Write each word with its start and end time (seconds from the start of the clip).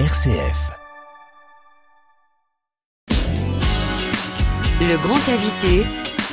RCF. 0.00 0.72
Le 4.80 4.96
grand 4.96 5.14
invité, 5.28 5.86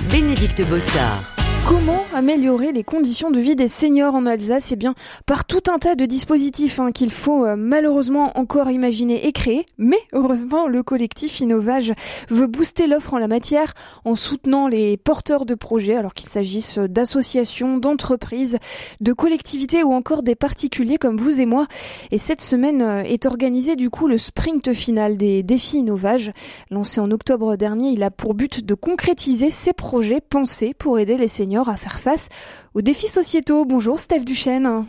Bénédicte 0.09 0.67
Bossard. 0.67 1.40
Comment 1.67 2.03
améliorer 2.13 2.71
les 2.71 2.83
conditions 2.83 3.29
de 3.29 3.39
vie 3.39 3.55
des 3.55 3.67
seniors 3.67 4.15
en 4.15 4.25
Alsace? 4.25 4.71
Eh 4.71 4.75
bien, 4.75 4.95
par 5.25 5.45
tout 5.45 5.61
un 5.69 5.77
tas 5.77 5.95
de 5.95 6.05
dispositifs 6.05 6.79
hein, 6.79 6.91
qu'il 6.91 7.11
faut 7.11 7.45
euh, 7.45 7.55
malheureusement 7.55 8.37
encore 8.37 8.71
imaginer 8.71 9.27
et 9.27 9.31
créer. 9.31 9.65
Mais 9.77 9.99
heureusement, 10.11 10.67
le 10.67 10.81
collectif 10.81 11.39
Innovage 11.39 11.93
veut 12.29 12.47
booster 12.47 12.87
l'offre 12.87 13.13
en 13.13 13.19
la 13.19 13.27
matière 13.27 13.73
en 14.05 14.15
soutenant 14.15 14.67
les 14.67 14.97
porteurs 14.97 15.45
de 15.45 15.53
projets, 15.53 15.95
alors 15.95 16.13
qu'il 16.13 16.29
s'agisse 16.29 16.79
d'associations, 16.79 17.77
d'entreprises, 17.77 18.57
de 18.99 19.13
collectivités 19.13 19.83
ou 19.83 19.93
encore 19.93 20.23
des 20.23 20.35
particuliers 20.35 20.97
comme 20.97 21.17
vous 21.17 21.39
et 21.39 21.45
moi. 21.45 21.67
Et 22.09 22.17
cette 22.17 22.41
semaine 22.41 22.81
euh, 22.81 23.03
est 23.03 23.27
organisé 23.27 23.75
du 23.75 23.89
coup 23.89 24.07
le 24.07 24.17
sprint 24.17 24.73
final 24.73 25.15
des 25.15 25.43
défis 25.43 25.77
Innovage. 25.77 26.31
Lancé 26.71 26.99
en 26.99 27.11
octobre 27.11 27.55
dernier, 27.55 27.89
il 27.89 28.03
a 28.03 28.09
pour 28.09 28.33
but 28.33 28.65
de 28.65 28.73
concrétiser 28.73 29.49
ces 29.51 29.73
projets 29.73 30.21
pensés 30.21 30.73
pour 30.73 30.97
aider 30.97 31.17
les 31.17 31.27
seniors 31.27 31.50
à 31.59 31.75
faire 31.75 31.99
face 31.99 32.29
aux 32.73 32.81
défis 32.81 33.07
sociétaux. 33.07 33.65
Bonjour 33.65 33.99
Steph 33.99 34.21
Duchesne. 34.21 34.85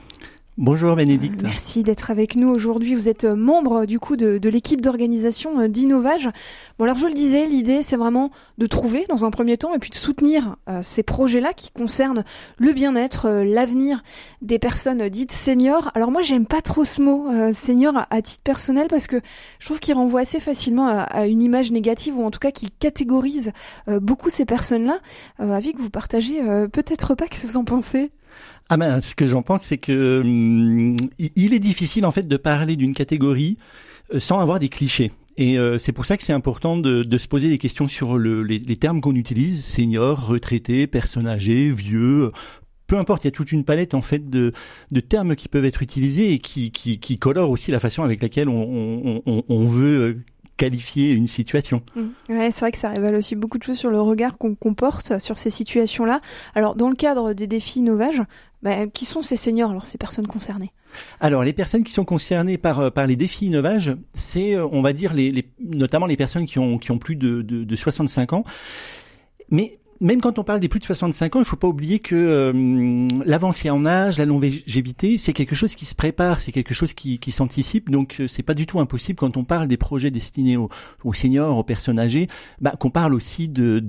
Bonjour 0.59 0.97
Bénédicte. 0.97 1.42
Merci 1.42 1.83
d'être 1.83 2.11
avec 2.11 2.37
nous 2.37 2.51
aujourd'hui. 2.51 2.95
Vous 2.95 3.09
êtes 3.09 3.24
membre 3.24 3.87
du 3.87 3.98
coup 3.98 4.16
de, 4.16 4.38
l'équipe 4.51 4.83
d'organisation 4.83 5.66
d'Innovage. 5.66 6.29
Bon 6.79 6.84
alors 6.84 6.98
je 6.98 7.06
le 7.06 7.15
disais, 7.15 7.47
l'idée 7.47 7.80
c'est 7.80 7.97
vraiment 7.97 8.30
de 8.59 8.66
trouver 8.66 9.07
dans 9.09 9.24
un 9.24 9.30
premier 9.30 9.57
temps 9.57 9.73
et 9.73 9.79
puis 9.79 9.88
de 9.88 9.95
soutenir 9.95 10.57
euh, 10.69 10.80
ces 10.83 11.02
projets-là 11.02 11.55
qui 11.55 11.70
concernent 11.70 12.23
le 12.59 12.73
bien-être, 12.74 13.29
euh, 13.29 13.45
l'avenir 13.45 14.02
des 14.43 14.59
personnes 14.59 15.09
dites 15.09 15.33
seniors. 15.33 15.91
Alors 15.95 16.10
moi 16.10 16.20
j'aime 16.20 16.45
pas 16.45 16.60
trop 16.60 16.84
ce 16.84 17.01
mot 17.01 17.29
euh, 17.30 17.55
senior 17.55 18.07
à, 18.10 18.21
titre 18.21 18.43
personnel 18.43 18.88
parce 18.91 19.07
que 19.07 19.23
je 19.59 19.65
trouve 19.65 19.80
qu'il 19.80 19.95
renvoie 19.95 20.21
assez 20.21 20.38
facilement 20.38 20.87
à, 20.87 21.26
une 21.29 21.41
image 21.41 21.73
négative 21.73 22.19
ou 22.19 22.24
en 22.24 22.30
tout 22.30 22.41
cas 22.41 22.51
qu'il 22.51 22.69
catégorise 22.71 23.52
beaucoup 23.87 24.29
ces 24.29 24.45
personnes-là. 24.45 24.98
avis 25.38 25.73
que 25.73 25.80
vous 25.80 25.88
partagez 25.88 26.43
peut-être 26.73 27.15
pas. 27.15 27.26
Qu'est-ce 27.26 27.46
que 27.46 27.52
vous 27.52 27.57
en 27.57 27.65
pensez? 27.65 28.13
Ah 28.68 28.77
ben, 28.77 29.01
ce 29.01 29.15
que 29.15 29.27
j'en 29.27 29.43
pense, 29.43 29.63
c'est 29.63 29.79
que 29.79 30.21
hum, 30.21 30.96
il 31.18 31.55
est 31.55 31.59
difficile 31.59 32.07
en 32.07 32.10
fait 32.10 32.27
de 32.27 32.37
parler 32.37 32.77
d'une 32.77 32.95
catégorie 32.95 33.59
euh, 34.15 34.21
sans 34.21 34.41
avoir 34.41 34.59
des 34.59 34.69
clichés. 34.69 35.13
Et 35.37 35.59
euh, 35.59 35.79
c'est 35.79 35.93
pour 35.93 36.07
ça 36.07 36.16
que 36.16 36.23
c'est 36.23 36.32
important 36.32 36.77
de, 36.77 37.19
se 37.19 37.27
poser 37.27 37.49
des 37.49 37.59
questions 37.59 37.88
sur 37.88 38.19
le, 38.19 38.43
les, 38.43 38.77
termes 38.77 39.01
qu'on 39.01 39.15
utilise 39.15 39.65
senior, 39.65 40.27
retraité, 40.27 40.87
personne 40.87 41.27
âgée, 41.27 41.71
vieux. 41.71 42.32
Peu 42.87 42.99
importe, 42.99 43.24
il 43.24 43.29
y 43.29 43.29
a 43.29 43.32
toute 43.32 43.52
une 43.52 43.65
palette 43.65 43.95
en 43.95 44.02
fait 44.02 44.29
de, 44.29 44.52
termes 45.09 45.35
qui 45.35 45.49
peuvent 45.49 45.65
être 45.65 45.82
utilisés 45.82 46.32
et 46.32 46.38
qui, 46.38 46.71
qui, 46.71 46.99
qui 46.99 47.19
colorent 47.19 47.51
aussi 47.51 47.71
la 47.71 47.80
façon 47.80 48.02
avec 48.02 48.21
laquelle 48.21 48.51
on 48.51 49.66
veut 49.66 50.01
euh, 50.01 50.23
qualifier 50.59 51.13
une 51.13 51.26
situation. 51.26 51.82
Mmh. 51.97 52.35
Ouais, 52.35 52.51
c'est 52.51 52.60
vrai 52.60 52.73
que 52.73 52.79
ça 52.79 52.91
révèle 52.91 53.15
aussi 53.15 53.35
beaucoup 53.35 53.59
de 53.59 53.65
choses 53.65 53.79
sur 53.79 53.91
le 53.91 54.01
regard 54.01 54.37
qu'on 54.37 54.54
comporte 54.54 55.19
sur 55.19 55.38
ces 55.38 55.51
situations-là. 55.51 56.21
Alors, 56.54 56.76
dans 56.76 56.88
le 56.88 56.95
cadre 56.95 57.32
des 57.32 57.47
défis 57.47 57.80
Novage, 57.80 58.23
bah, 58.63 58.87
qui 58.87 59.05
sont 59.05 59.23
ces 59.23 59.37
seniors, 59.37 59.71
alors 59.71 59.87
ces 59.87 59.99
personnes 59.99 60.27
concernées? 60.27 60.73
Alors, 61.21 61.43
les 61.43 61.52
personnes 61.52 61.82
qui 61.82 61.93
sont 61.93 62.05
concernées 62.05 62.59
par 62.59 62.80
euh, 62.80 62.91
par 62.91 63.07
les 63.07 63.16
défis 63.16 63.46
Innovage, 63.46 63.96
c'est, 64.15 64.54
euh, 64.54 64.66
on 64.71 64.82
va 64.82 64.93
dire, 64.93 65.15
les, 65.15 65.32
les, 65.32 65.50
notamment 65.59 66.06
les 66.06 66.16
personnes 66.16 66.47
qui 66.47 66.59
ont 66.59 66.78
qui 66.78 66.91
ont 66.91 66.99
plus 66.99 67.16
de, 67.16 67.43
de, 67.43 67.65
de 67.65 67.77
65 67.77 68.32
ans. 68.32 68.44
Mais 69.50 69.78
même 70.03 70.20
quand 70.20 70.41
on 70.41 70.44
parle 70.44 70.58
des 70.58 70.69
plus 70.69 70.81
de 70.81 70.84
65 70.84 71.36
ans, 71.36 71.38
il 71.38 71.44
faut 71.44 71.56
pas 71.56 71.69
oublier 71.69 72.00
que 72.00 72.16
euh, 72.16 73.08
l'avancée 73.25 73.70
en 73.70 73.86
âge, 73.86 74.19
la 74.19 74.25
longévité, 74.25 75.16
c'est 75.16 75.32
quelque 75.32 75.54
chose 75.54 75.76
qui 75.76 75.84
se 75.84 75.94
prépare, 75.94 76.41
c'est 76.41 76.50
quelque 76.50 76.75
chose 76.75 76.92
qui, 76.92 77.19
s'anticipe. 77.31 77.88
Donc 77.88 78.16
euh, 78.19 78.26
c'est 78.26 78.42
pas 78.42 78.54
du 78.54 78.66
tout 78.66 78.80
impossible 78.80 79.16
quand 79.16 79.36
on 79.36 79.44
parle 79.44 79.69
des 79.69 79.76
projets 79.76 80.10
destinés 80.10 80.56
aux, 80.56 80.69
seniors, 81.14 81.56
aux 81.56 81.62
personnes 81.62 82.00
âgées, 82.00 82.26
bah, 82.60 82.72
qu'on 82.78 82.91
parle 82.91 83.14
aussi 83.14 83.48
de 83.48 83.80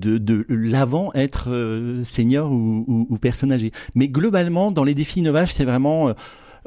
l'avant 0.50 1.12
être 1.16 1.50
euh, 1.50 2.04
senior 2.04 2.52
ou, 2.52 2.86
ou, 2.88 3.08
ou, 3.10 3.18
personne 3.18 3.52
âgée. 3.52 3.72
Mais 3.96 4.08
globalement, 4.08 4.72
dans 4.72 4.84
les 4.84 4.94
défis 4.94 5.20
innovages, 5.20 5.52
c'est 5.52 5.66
vraiment 5.66 6.14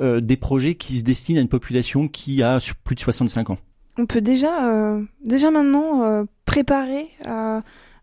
euh, 0.00 0.20
des 0.20 0.36
projets 0.36 0.74
qui 0.74 0.98
se 0.98 1.04
destinent 1.04 1.38
à 1.38 1.42
une 1.42 1.48
population 1.48 2.08
qui 2.08 2.42
a 2.42 2.58
plus 2.82 2.96
de 2.96 3.00
65 3.00 3.50
ans. 3.50 3.58
On 3.96 4.06
peut 4.06 4.20
déjà, 4.20 4.98
déjà 5.24 5.50
maintenant 5.50 6.26
préparer 6.44 7.08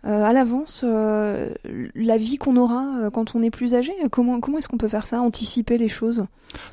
euh, 0.05 0.23
à 0.23 0.33
l'avance 0.33 0.83
euh, 0.85 1.53
la 1.95 2.17
vie 2.17 2.37
qu'on 2.37 2.57
aura 2.57 2.85
euh, 3.01 3.09
quand 3.09 3.35
on 3.35 3.41
est 3.41 3.49
plus 3.49 3.73
âgé 3.73 3.93
Comment, 4.11 4.41
comment 4.41 4.57
est-ce 4.57 4.67
qu'on 4.67 4.77
peut 4.77 4.89
faire 4.89 5.07
ça, 5.07 5.21
anticiper 5.21 5.77
les 5.77 5.87
choses? 5.87 6.25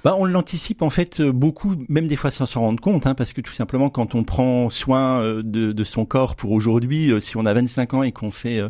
Bah, 0.03 0.17
On 0.19 0.25
l'anticipe 0.25 0.83
en 0.83 0.91
fait 0.91 1.23
beaucoup, 1.23 1.75
même 1.89 2.09
des 2.09 2.17
fois 2.17 2.33
sans 2.33 2.47
s'en 2.47 2.63
rendre 2.63 2.81
compte, 2.81 3.07
hein, 3.07 3.15
parce 3.15 3.33
que 3.33 3.41
tout 3.41 3.53
simplement 3.53 3.89
quand 3.89 4.17
on 4.17 4.25
prend 4.25 4.69
soin 4.69 5.23
de, 5.23 5.43
de 5.43 5.85
son 5.85 6.05
corps 6.05 6.35
pour 6.35 6.51
aujourd'hui, 6.51 7.13
si 7.21 7.37
on 7.37 7.45
a 7.45 7.55
25 7.55 7.95
ans 7.95 8.03
et 8.03 8.11
qu'on 8.11 8.33
fait 8.33 8.61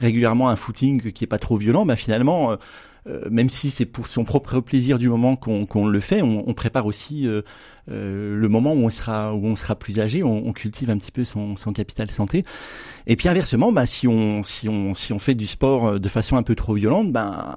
régulièrement 0.00 0.48
un 0.48 0.56
footing 0.56 1.12
qui 1.12 1.24
est 1.24 1.28
pas 1.28 1.38
trop 1.38 1.56
violent, 1.56 1.84
bah 1.84 1.96
finalement... 1.96 2.56
même 3.30 3.50
si 3.50 3.70
c'est 3.70 3.84
pour 3.84 4.06
son 4.06 4.24
propre 4.24 4.60
plaisir 4.60 4.98
du 4.98 5.08
moment 5.08 5.36
qu'on 5.36 5.86
le 5.86 6.00
fait, 6.00 6.22
on, 6.22 6.48
on 6.48 6.54
prépare 6.54 6.86
aussi 6.86 7.28
euh, 7.90 8.34
le 8.38 8.48
moment 8.48 8.72
où 8.72 8.86
on 8.86 8.90
sera 8.90 9.34
où 9.34 9.44
on 9.44 9.56
sera 9.56 9.74
plus 9.74 10.00
âgé, 10.00 10.22
on, 10.22 10.46
on 10.46 10.52
cultive 10.52 10.88
un 10.88 10.96
petit 10.96 11.12
peu 11.12 11.24
son, 11.24 11.56
son, 11.56 11.72
capital 11.72 12.10
santé. 12.10 12.44
Et 13.06 13.16
puis 13.16 13.28
inversement, 13.28 13.72
bah 13.72 13.84
si 13.84 14.08
on 14.08 14.42
si 14.42 14.68
on 14.68 14.94
si 14.94 15.12
on 15.12 15.18
fait 15.18 15.34
du 15.34 15.46
sport 15.46 15.86
euh, 15.86 15.98
de 15.98 16.08
façon 16.08 16.36
un 16.36 16.42
peu 16.42 16.54
trop 16.54 16.74
violente, 16.74 17.12
ben 17.12 17.56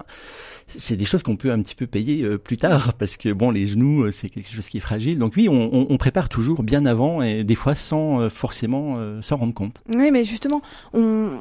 c'est 0.67 0.97
des 0.97 1.05
choses 1.05 1.23
qu'on 1.23 1.37
peut 1.37 1.51
un 1.51 1.61
petit 1.61 1.75
peu 1.75 1.87
payer 1.87 2.23
euh, 2.23 2.37
plus 2.37 2.57
tard 2.57 2.93
parce 2.99 3.17
que 3.17 3.29
bon 3.29 3.51
les 3.51 3.65
genoux 3.65 4.03
euh, 4.03 4.11
c'est 4.11 4.29
quelque 4.29 4.51
chose 4.51 4.67
qui 4.67 4.77
est 4.77 4.81
fragile. 4.81 5.17
Donc 5.17 5.33
oui 5.37 5.47
on, 5.49 5.87
on, 5.89 5.97
prépare 5.97 6.29
toujours 6.29 6.61
bien 6.61 6.85
avant 6.85 7.21
et 7.21 7.43
des 7.43 7.55
fois 7.55 7.73
sans 7.73 8.21
euh, 8.21 8.29
forcément 8.29 8.97
s'en 9.21 9.37
rendre 9.37 9.53
compte. 9.53 9.81
Oui 9.95 10.11
mais 10.11 10.23
justement 10.23 10.61
on 10.93 11.31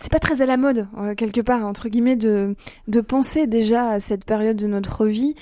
c'est 0.00 0.10
pas 0.10 0.18
très 0.18 0.42
à 0.42 0.46
la 0.46 0.56
mode 0.56 0.86
quelque 1.16 1.40
part 1.40 1.64
entre 1.64 1.88
guillemets 1.88 2.16
de 2.16 2.54
de 2.88 3.00
penser 3.00 3.46
déjà 3.46 3.90
à 3.90 4.00
cette 4.00 4.24
période 4.24 4.56
de 4.56 4.66
notre 4.66 5.06
vie. 5.06 5.34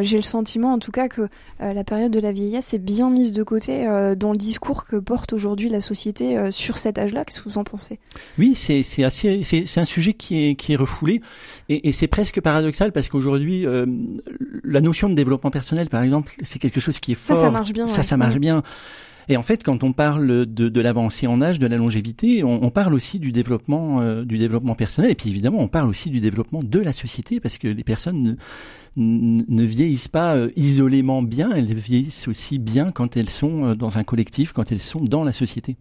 J'ai 0.00 0.16
le 0.16 0.22
sentiment 0.22 0.72
en 0.72 0.78
tout 0.78 0.92
cas 0.92 1.08
que 1.08 1.28
la 1.60 1.84
période 1.84 2.12
de 2.12 2.20
la 2.20 2.32
vieillesse 2.32 2.74
est 2.74 2.78
bien 2.78 3.10
mise 3.10 3.32
de 3.32 3.42
côté 3.42 3.84
dans 4.16 4.32
le 4.32 4.38
discours 4.38 4.84
que 4.84 4.96
porte 4.96 5.32
aujourd'hui 5.32 5.68
la 5.68 5.80
société 5.80 6.50
sur 6.50 6.78
cet 6.78 6.98
âge-là. 6.98 7.24
Qu'est-ce 7.24 7.40
que 7.40 7.48
vous 7.48 7.58
en 7.58 7.64
pensez? 7.64 7.98
Oui 8.38 8.54
c'est 8.54 8.82
c'est 8.82 9.04
assez 9.04 9.42
c'est 9.44 9.80
un 9.80 9.84
sujet 9.84 10.12
qui 10.12 10.48
est 10.48 10.54
qui 10.54 10.72
est 10.72 10.76
refoulé. 10.76 11.22
Et, 11.68 11.88
et 11.88 11.92
c'est 11.92 12.08
presque 12.08 12.40
paradoxal 12.40 12.71
parce 12.92 13.08
qu'aujourd'hui, 13.08 13.66
euh, 13.66 13.86
la 14.64 14.80
notion 14.80 15.08
de 15.08 15.14
développement 15.14 15.50
personnel, 15.50 15.88
par 15.88 16.02
exemple, 16.02 16.32
c'est 16.42 16.58
quelque 16.58 16.80
chose 16.80 16.98
qui 17.00 17.12
est 17.12 17.16
fort. 17.16 17.36
Ça, 17.36 17.42
ça 17.42 17.50
marche 17.50 17.72
bien. 17.72 17.86
Ça, 17.86 18.02
ça 18.02 18.16
marche 18.16 18.38
bien. 18.38 18.62
Et 19.28 19.36
en 19.36 19.42
fait, 19.42 19.62
quand 19.62 19.84
on 19.84 19.92
parle 19.92 20.46
de, 20.46 20.68
de 20.68 20.80
l'avancée 20.80 21.26
en 21.26 21.40
âge, 21.42 21.58
de 21.58 21.66
la 21.66 21.76
longévité, 21.76 22.42
on, 22.42 22.64
on 22.64 22.70
parle 22.70 22.94
aussi 22.94 23.18
du 23.18 23.30
développement, 23.32 24.00
euh, 24.00 24.24
du 24.24 24.38
développement 24.38 24.74
personnel. 24.74 25.10
Et 25.10 25.14
puis 25.14 25.30
évidemment, 25.30 25.60
on 25.60 25.68
parle 25.68 25.88
aussi 25.88 26.10
du 26.10 26.20
développement 26.20 26.62
de 26.62 26.78
la 26.80 26.92
société, 26.92 27.38
parce 27.38 27.58
que 27.58 27.68
les 27.68 27.84
personnes 27.84 28.36
ne, 28.96 29.64
vieillissent 29.64 30.08
pas 30.08 30.36
euh, 30.36 30.50
isolément 30.56 31.22
bien, 31.22 31.50
elles 31.50 31.74
vieillissent 31.74 32.28
aussi 32.28 32.58
bien 32.58 32.90
quand 32.90 33.16
elles 33.16 33.30
sont 33.30 33.74
dans 33.74 33.98
un 33.98 34.04
collectif, 34.04 34.52
quand 34.52 34.72
elles 34.72 34.80
sont 34.80 35.00
dans 35.00 35.24
la 35.24 35.32
société. 35.32 35.76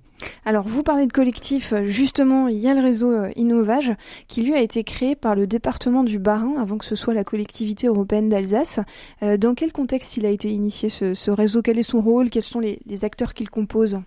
Alors, 0.45 0.67
vous 0.67 0.83
parlez 0.83 1.07
de 1.07 1.11
collectif, 1.11 1.73
justement, 1.85 2.47
il 2.47 2.57
y 2.57 2.67
a 2.67 2.73
le 2.73 2.81
réseau 2.81 3.11
euh, 3.11 3.29
Innovage 3.35 3.91
qui 4.27 4.43
lui 4.43 4.53
a 4.53 4.61
été 4.61 4.83
créé 4.83 5.15
par 5.15 5.35
le 5.35 5.47
département 5.47 6.03
du 6.03 6.19
Bas-Rhin 6.19 6.55
avant 6.59 6.77
que 6.77 6.85
ce 6.85 6.95
soit 6.95 7.13
la 7.13 7.23
collectivité 7.23 7.87
européenne 7.87 8.29
d'Alsace. 8.29 8.79
Euh, 9.23 9.37
dans 9.37 9.53
quel 9.53 9.71
contexte 9.71 10.17
il 10.17 10.25
a 10.25 10.29
été 10.29 10.49
initié 10.49 10.89
ce, 10.89 11.31
réseau? 11.31 11.61
Quel 11.61 11.77
est 11.77 11.83
son 11.83 12.01
rôle? 12.01 12.29
Quels 12.29 12.43
sont 12.43 12.59
les, 12.59 12.79
acteurs 13.03 13.33
qu'il 13.33 13.49
compose? 13.49 13.99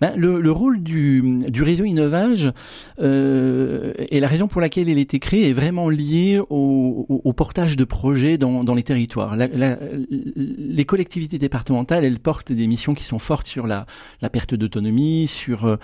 Ben, 0.00 0.14
le, 0.16 0.50
rôle 0.50 0.82
du, 0.82 1.42
réseau 1.62 1.84
Innovage 1.84 2.52
euh, 3.00 3.92
et 4.10 4.20
la 4.20 4.28
raison 4.28 4.46
pour 4.46 4.60
laquelle 4.60 4.88
il 4.88 4.98
a 4.98 5.00
été 5.00 5.18
créé 5.18 5.48
est 5.48 5.52
vraiment 5.52 5.88
lié 5.88 6.40
au, 6.50 7.32
portage 7.34 7.76
de 7.76 7.84
projets 7.84 8.36
dans, 8.36 8.51
les 8.74 8.82
territoires. 8.82 9.36
les 9.36 10.84
collectivités 10.84 11.38
départementales, 11.38 12.04
elles 12.04 12.18
portent 12.18 12.52
des 12.52 12.66
missions 12.66 12.94
qui 12.94 13.04
sont 13.04 13.18
fortes 13.18 13.46
sur 13.46 13.66
la 13.66 13.86
perte 14.32 14.54
d'autonomie, 14.54 15.26
sur 15.28 15.64
euh, 15.64 15.76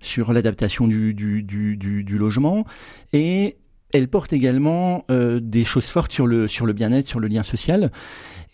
sur 0.00 0.32
l'adaptation 0.32 0.86
du, 0.86 1.14
du, 1.14 1.42
du, 1.42 2.18
logement 2.18 2.64
et 3.12 3.56
elle 3.92 4.08
porte 4.08 4.32
également 4.32 5.04
euh, 5.10 5.40
des 5.40 5.64
choses 5.64 5.86
fortes 5.86 6.12
sur 6.12 6.26
le 6.26 6.46
sur 6.48 6.66
le 6.66 6.72
bien-être, 6.72 7.06
sur 7.06 7.20
le 7.20 7.28
lien 7.28 7.42
social. 7.42 7.90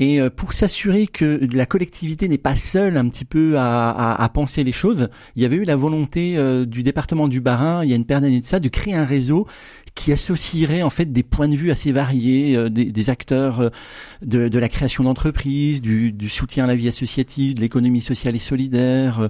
Et 0.01 0.19
euh, 0.19 0.31
pour 0.31 0.55
s'assurer 0.55 1.07
que 1.07 1.47
la 1.53 1.67
collectivité 1.67 2.27
n'est 2.27 2.39
pas 2.39 2.57
seule 2.57 2.97
un 2.97 3.07
petit 3.09 3.27
peu 3.27 3.59
à, 3.59 3.91
à, 3.91 4.25
à, 4.25 4.29
penser 4.31 4.65
les 4.65 4.73
choses, 4.73 5.09
il 5.37 5.43
y 5.43 5.45
avait 5.45 5.57
eu 5.57 5.65
la 5.65 5.77
volonté 5.77 6.39
du 6.67 6.83
département 6.83 7.29
du 7.29 7.41
Bas-Rhin, 7.41 7.85
il 7.85 7.91
y 7.91 7.93
a 7.93 7.97
une 7.97 8.07
paire 8.07 8.23
d'années 8.23 8.41
de 8.41 8.47
ça, 8.47 8.61
de 8.61 8.69
créer 8.69 8.95
un 8.95 9.05
réseau 9.05 9.47
qui 9.95 10.13
associerait 10.13 10.83
en 10.83 10.89
fait 10.89 11.13
des 11.13 11.23
points 11.23 11.49
de 11.49 11.57
vue 11.57 11.71
assez 11.71 11.93
variés, 11.93 12.71
des, 12.71 12.87
des, 12.87 13.11
acteurs 13.11 13.71
de, 14.23 14.49
de 14.49 14.59
la 14.59 14.69
création 14.69 15.05
d'entreprises, 15.05 15.83
du, 15.83 16.13
du, 16.13 16.29
soutien 16.31 16.65
à 16.65 16.67
la 16.67 16.77
vie 16.77 16.89
associative, 16.89 17.55
de 17.55 17.61
l'économie 17.61 18.01
sociale 18.01 18.37
et 18.37 18.39
solidaire, 18.39 19.29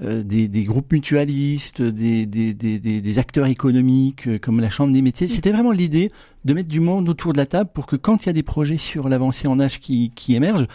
des, 0.00 0.48
des, 0.48 0.64
groupes 0.64 0.92
mutualistes, 0.92 1.80
des, 1.80 2.26
des 2.26 3.18
acteurs 3.18 3.46
économiques 3.46 4.40
comme 4.40 4.60
la 4.60 4.68
Chambre 4.68 4.92
des 4.92 5.02
métiers. 5.02 5.28
C'était 5.28 5.52
vraiment 5.52 5.72
l'idée 5.72 6.10
de 6.44 6.54
mettre 6.54 6.68
du 6.68 6.80
monde 6.80 7.08
autour 7.08 7.32
de 7.32 7.38
la 7.38 7.46
table 7.46 7.70
pour 7.72 7.86
que 7.86 7.96
quand 7.96 8.24
il 8.24 8.26
y 8.26 8.30
a 8.30 8.32
des 8.32 8.42
projets 8.42 8.78
sur 8.78 9.08
l'avancée 9.08 9.48
en 9.48 9.60
âge 9.60 9.80
qui, 9.80 10.12
émergent, 10.28 10.66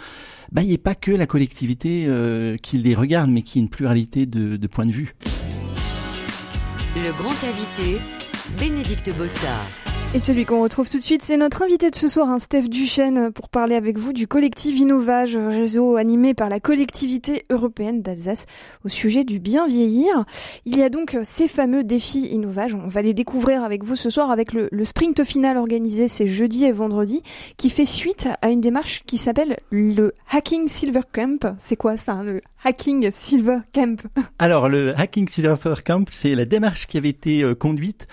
bah, 0.51 0.61
il 0.61 0.67
n'y 0.67 0.73
ait 0.73 0.77
pas 0.77 0.95
que 0.95 1.11
la 1.11 1.25
collectivité 1.25 2.05
euh, 2.07 2.57
qui 2.57 2.77
les 2.77 2.95
regarde, 2.95 3.29
mais 3.29 3.41
qui 3.41 3.59
ait 3.59 3.61
une 3.61 3.69
pluralité 3.69 4.25
de 4.25 4.67
points 4.67 4.85
de 4.85 4.91
vue. 4.91 5.15
Le 6.95 7.11
grand 7.11 7.35
invité, 7.43 7.99
Bénédicte 8.57 9.13
Bossard. 9.17 9.84
Et 10.15 10.21
celui 10.21 10.45
qu'on 10.45 10.63
retrouve 10.63 10.89
tout 10.89 10.97
de 10.97 11.03
suite, 11.03 11.25
c'est 11.25 11.35
notre 11.35 11.61
invité 11.61 11.89
de 11.89 11.95
ce 11.95 12.07
soir, 12.07 12.29
hein, 12.29 12.39
Steph 12.39 12.69
Duchesne, 12.69 13.33
pour 13.33 13.49
parler 13.49 13.75
avec 13.75 13.97
vous 13.97 14.13
du 14.13 14.29
collectif 14.29 14.79
Innovage, 14.79 15.35
réseau 15.35 15.97
animé 15.97 16.33
par 16.33 16.47
la 16.47 16.61
collectivité 16.61 17.43
européenne 17.49 18.01
d'Alsace 18.01 18.45
au 18.85 18.87
sujet 18.87 19.25
du 19.25 19.39
bien 19.39 19.67
vieillir. 19.67 20.23
Il 20.63 20.77
y 20.77 20.83
a 20.83 20.89
donc 20.89 21.17
ces 21.23 21.49
fameux 21.49 21.83
défis 21.83 22.27
Innovage. 22.27 22.75
On 22.75 22.87
va 22.87 23.01
les 23.01 23.13
découvrir 23.13 23.65
avec 23.65 23.83
vous 23.83 23.97
ce 23.97 24.09
soir 24.09 24.31
avec 24.31 24.53
le, 24.53 24.69
sprint 24.85 25.25
final 25.25 25.57
organisé 25.57 26.07
ces 26.07 26.27
jeudi 26.27 26.63
et 26.63 26.71
vendredi, 26.71 27.21
qui 27.57 27.69
fait 27.69 27.83
suite 27.83 28.29
à 28.41 28.51
une 28.51 28.61
démarche 28.61 29.03
qui 29.05 29.17
s'appelle 29.17 29.57
le 29.69 30.13
Hacking 30.31 30.69
Silver 30.69 31.01
Camp. 31.11 31.57
C'est 31.59 31.75
quoi 31.75 31.97
ça, 31.97 32.23
le 32.23 32.39
Hacking 32.63 33.11
Silver 33.11 33.57
Camp? 33.73 34.01
Alors, 34.39 34.69
le 34.69 34.97
Hacking 34.97 35.27
Silver 35.27 35.73
Camp, 35.85 36.05
c'est 36.09 36.35
la 36.35 36.45
démarche 36.45 36.87
qui 36.87 36.97
avait 36.97 37.09
été 37.09 37.43
euh, 37.43 37.53
conduite 37.53 38.07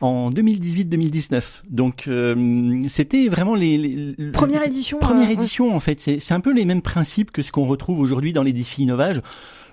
en 0.00 0.30
2018-2019. 0.30 1.62
Donc 1.70 2.04
euh, 2.08 2.82
c'était 2.88 3.28
vraiment 3.28 3.54
les, 3.54 3.78
les 3.78 4.30
première 4.32 4.62
édition. 4.64 4.98
Première 4.98 5.28
euh, 5.28 5.32
édition 5.32 5.74
en 5.74 5.80
fait. 5.80 6.00
C'est 6.00 6.34
un 6.34 6.40
peu 6.40 6.52
les 6.52 6.64
mêmes 6.64 6.82
principes 6.82 7.30
que 7.30 7.42
ce 7.42 7.52
qu'on 7.52 7.66
retrouve 7.66 8.00
aujourd'hui 8.00 8.32
dans 8.32 8.42
les 8.42 8.52
défis 8.52 8.82
innovages. 8.82 9.20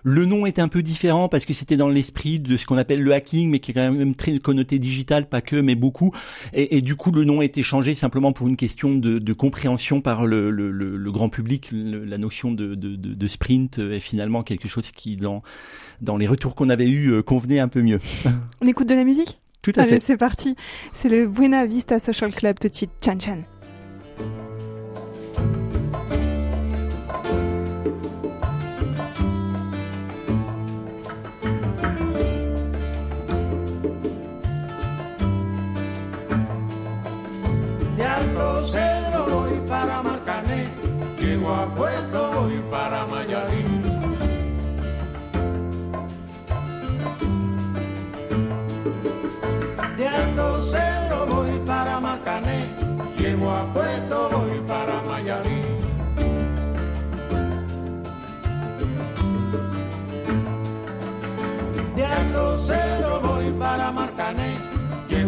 Le 0.07 0.25
nom 0.25 0.45
est 0.45 0.59
un 0.59 0.67
peu 0.67 0.83
différent 0.83 1.29
parce 1.29 1.45
que 1.45 1.53
c'était 1.53 1.77
dans 1.77 1.89
l'esprit 1.89 2.39
de 2.39 2.57
ce 2.57 2.67
qu'on 2.67 2.77
appelle 2.77 3.01
le 3.01 3.11
hacking, 3.11 3.49
mais 3.49 3.57
qui 3.57 3.71
est 3.71 3.73
quand 3.73 3.91
même 3.91 4.13
très 4.13 4.37
connoté 4.37 4.77
digital, 4.77 5.27
pas 5.27 5.41
que, 5.41 5.55
mais 5.55 5.73
beaucoup. 5.73 6.11
Et, 6.53 6.77
et 6.77 6.81
du 6.81 6.95
coup, 6.95 7.09
le 7.09 7.23
nom 7.23 7.39
a 7.39 7.43
été 7.43 7.63
changé 7.63 7.95
simplement 7.95 8.31
pour 8.31 8.47
une 8.47 8.55
question 8.55 8.93
de, 8.93 9.17
de 9.17 9.33
compréhension 9.33 10.01
par 10.01 10.27
le, 10.27 10.51
le, 10.51 10.69
le, 10.69 11.11
grand 11.11 11.29
public. 11.29 11.71
la 11.73 12.19
notion 12.19 12.51
de, 12.51 12.75
de, 12.75 12.95
de, 12.95 13.27
sprint 13.27 13.79
est 13.79 13.99
finalement 13.99 14.43
quelque 14.43 14.67
chose 14.67 14.91
qui, 14.91 15.15
dans, 15.15 15.41
dans 16.01 16.17
les 16.17 16.27
retours 16.27 16.53
qu'on 16.53 16.69
avait 16.69 16.87
eus, 16.87 17.23
convenait 17.23 17.59
un 17.59 17.67
peu 17.67 17.81
mieux. 17.81 17.99
On 18.61 18.67
écoute 18.67 18.87
de 18.87 18.93
la 18.93 19.05
musique? 19.05 19.37
Tout 19.65 19.79
à 19.79 19.83
Allez, 19.83 19.99
c'est 19.99 20.17
parti. 20.17 20.55
C'est 20.91 21.09
le 21.09 21.27
Buena 21.27 21.65
Vista 21.65 21.99
Social 21.99 22.33
Club 22.33 22.59
tout 22.59 22.67
de 22.67 22.73
suite. 22.73 22.91
Chan 23.03 23.19
Chan. 23.19 23.39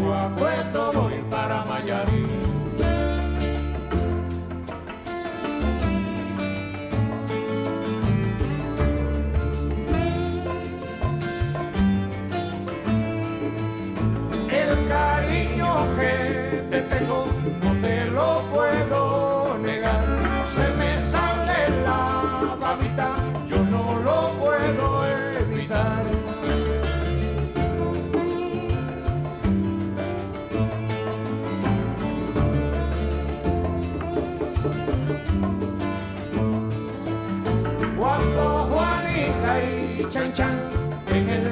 Puerto, 0.08 0.97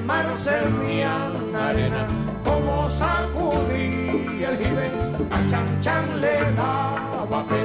mar 0.05 0.25
servían 0.37 1.55
arena, 1.55 2.07
como 2.43 2.89
sacudí 2.89 4.43
el 4.43 4.57
jibe 4.57 4.91
a 5.31 5.49
Chan 5.49 5.79
Chan 5.79 6.21
le 6.21 6.39
daba 6.55 7.43
pena. 7.49 7.64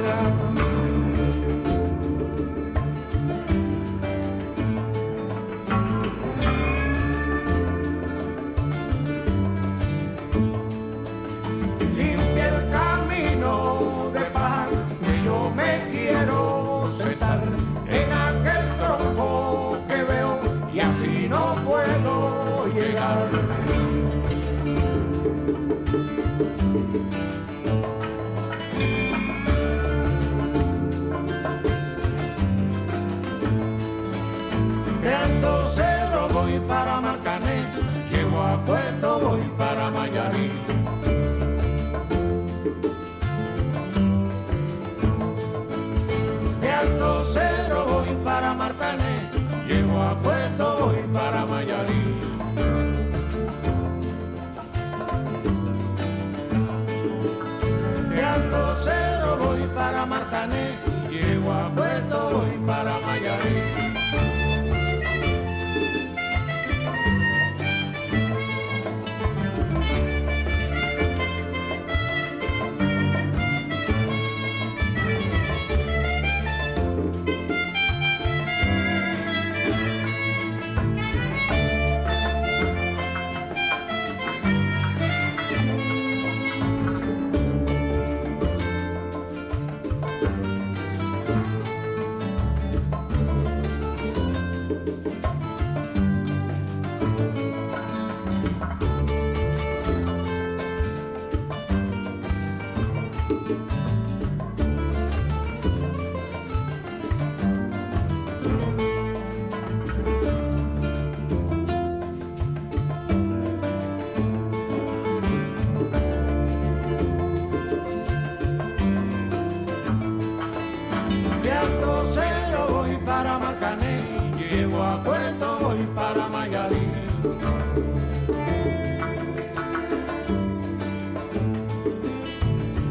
Puerto 50.15 50.77
voy 50.77 50.97
para 51.13 51.45
Mayarín. 51.45 52.00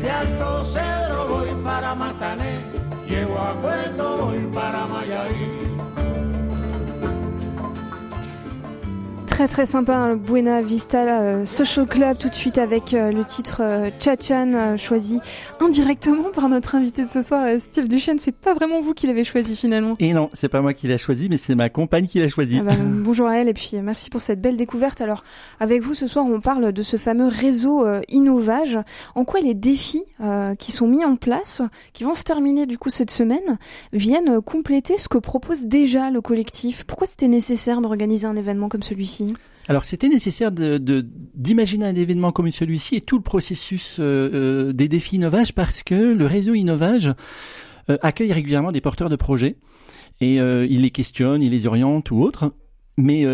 De 0.00 0.10
Alto 0.10 0.64
Cedro 0.64 1.28
voy 1.28 1.50
para 1.62 1.94
Matané, 1.94 2.64
llego 3.06 3.36
a 3.38 3.52
Puerto 3.60 4.16
voy 4.16 4.38
para 4.52 4.86
Mayarí. 4.86 5.69
Très 9.40 9.48
très 9.48 9.64
sympa, 9.64 9.94
hein, 9.94 10.08
le 10.10 10.16
Buena 10.16 10.60
Vista 10.60 10.98
euh, 10.98 11.46
Social 11.46 11.86
Club, 11.86 12.18
tout 12.18 12.28
de 12.28 12.34
suite 12.34 12.58
avec 12.58 12.92
euh, 12.92 13.10
le 13.10 13.24
titre 13.24 13.62
euh, 13.62 13.88
Chachan, 13.98 14.52
euh, 14.52 14.76
choisi 14.76 15.18
indirectement 15.60 16.24
par 16.30 16.50
notre 16.50 16.74
invité 16.74 17.06
de 17.06 17.08
ce 17.08 17.22
soir, 17.22 17.48
Steve 17.58 17.88
Duchesne. 17.88 18.18
C'est 18.18 18.36
pas 18.36 18.52
vraiment 18.52 18.82
vous 18.82 18.92
qui 18.92 19.06
l'avez 19.06 19.24
choisi 19.24 19.56
finalement. 19.56 19.94
Et 19.98 20.12
non, 20.12 20.28
c'est 20.34 20.50
pas 20.50 20.60
moi 20.60 20.74
qui 20.74 20.88
l'ai 20.88 20.98
choisi, 20.98 21.30
mais 21.30 21.38
c'est 21.38 21.54
ma 21.54 21.70
compagne 21.70 22.06
qui 22.06 22.18
l'a 22.18 22.28
choisi. 22.28 22.58
Ah 22.60 22.64
bah, 22.64 22.74
bonjour 22.78 23.28
à 23.28 23.38
elle 23.38 23.48
et 23.48 23.54
puis 23.54 23.70
merci 23.82 24.10
pour 24.10 24.20
cette 24.20 24.42
belle 24.42 24.58
découverte. 24.58 25.00
Alors 25.00 25.24
avec 25.58 25.80
vous 25.80 25.94
ce 25.94 26.06
soir 26.06 26.26
on 26.26 26.42
parle 26.42 26.72
de 26.72 26.82
ce 26.82 26.98
fameux 26.98 27.28
réseau 27.28 27.86
Innovage. 28.08 28.78
En 29.14 29.24
quoi 29.24 29.40
les 29.40 29.54
défis 29.54 30.04
qui 30.58 30.70
sont 30.70 30.86
mis 30.86 31.02
en 31.02 31.16
place, 31.16 31.62
qui 31.94 32.04
vont 32.04 32.12
se 32.12 32.24
terminer 32.24 32.66
du 32.66 32.76
coup 32.76 32.90
cette 32.90 33.10
semaine, 33.10 33.58
viennent 33.94 34.42
compléter 34.42 34.98
ce 34.98 35.08
que 35.08 35.16
propose 35.16 35.64
déjà 35.64 36.10
le 36.10 36.20
collectif? 36.20 36.84
Pourquoi 36.84 37.06
c'était 37.06 37.28
nécessaire 37.28 37.80
d'organiser 37.80 38.26
un 38.26 38.36
événement 38.36 38.68
comme 38.68 38.82
celui-ci? 38.82 39.29
Alors 39.68 39.84
c'était 39.84 40.08
nécessaire 40.08 40.50
d'imaginer 40.52 41.86
un 41.86 41.94
événement 41.94 42.32
comme 42.32 42.50
celui-ci 42.50 42.96
et 42.96 43.00
tout 43.00 43.16
le 43.16 43.22
processus 43.22 43.98
euh, 44.00 44.30
euh, 44.32 44.72
des 44.72 44.88
défis 44.88 45.16
Innovage 45.16 45.54
parce 45.54 45.82
que 45.82 45.94
le 45.94 46.26
réseau 46.26 46.54
Innovage 46.54 47.12
euh, 47.88 47.96
accueille 48.02 48.32
régulièrement 48.32 48.72
des 48.72 48.80
porteurs 48.80 49.08
de 49.08 49.16
projets 49.16 49.56
et 50.20 50.36
il 50.36 50.82
les 50.82 50.90
questionne, 50.90 51.42
il 51.42 51.50
les 51.52 51.66
oriente 51.66 52.10
ou 52.10 52.20
autre. 52.20 52.52
Mais 52.98 53.24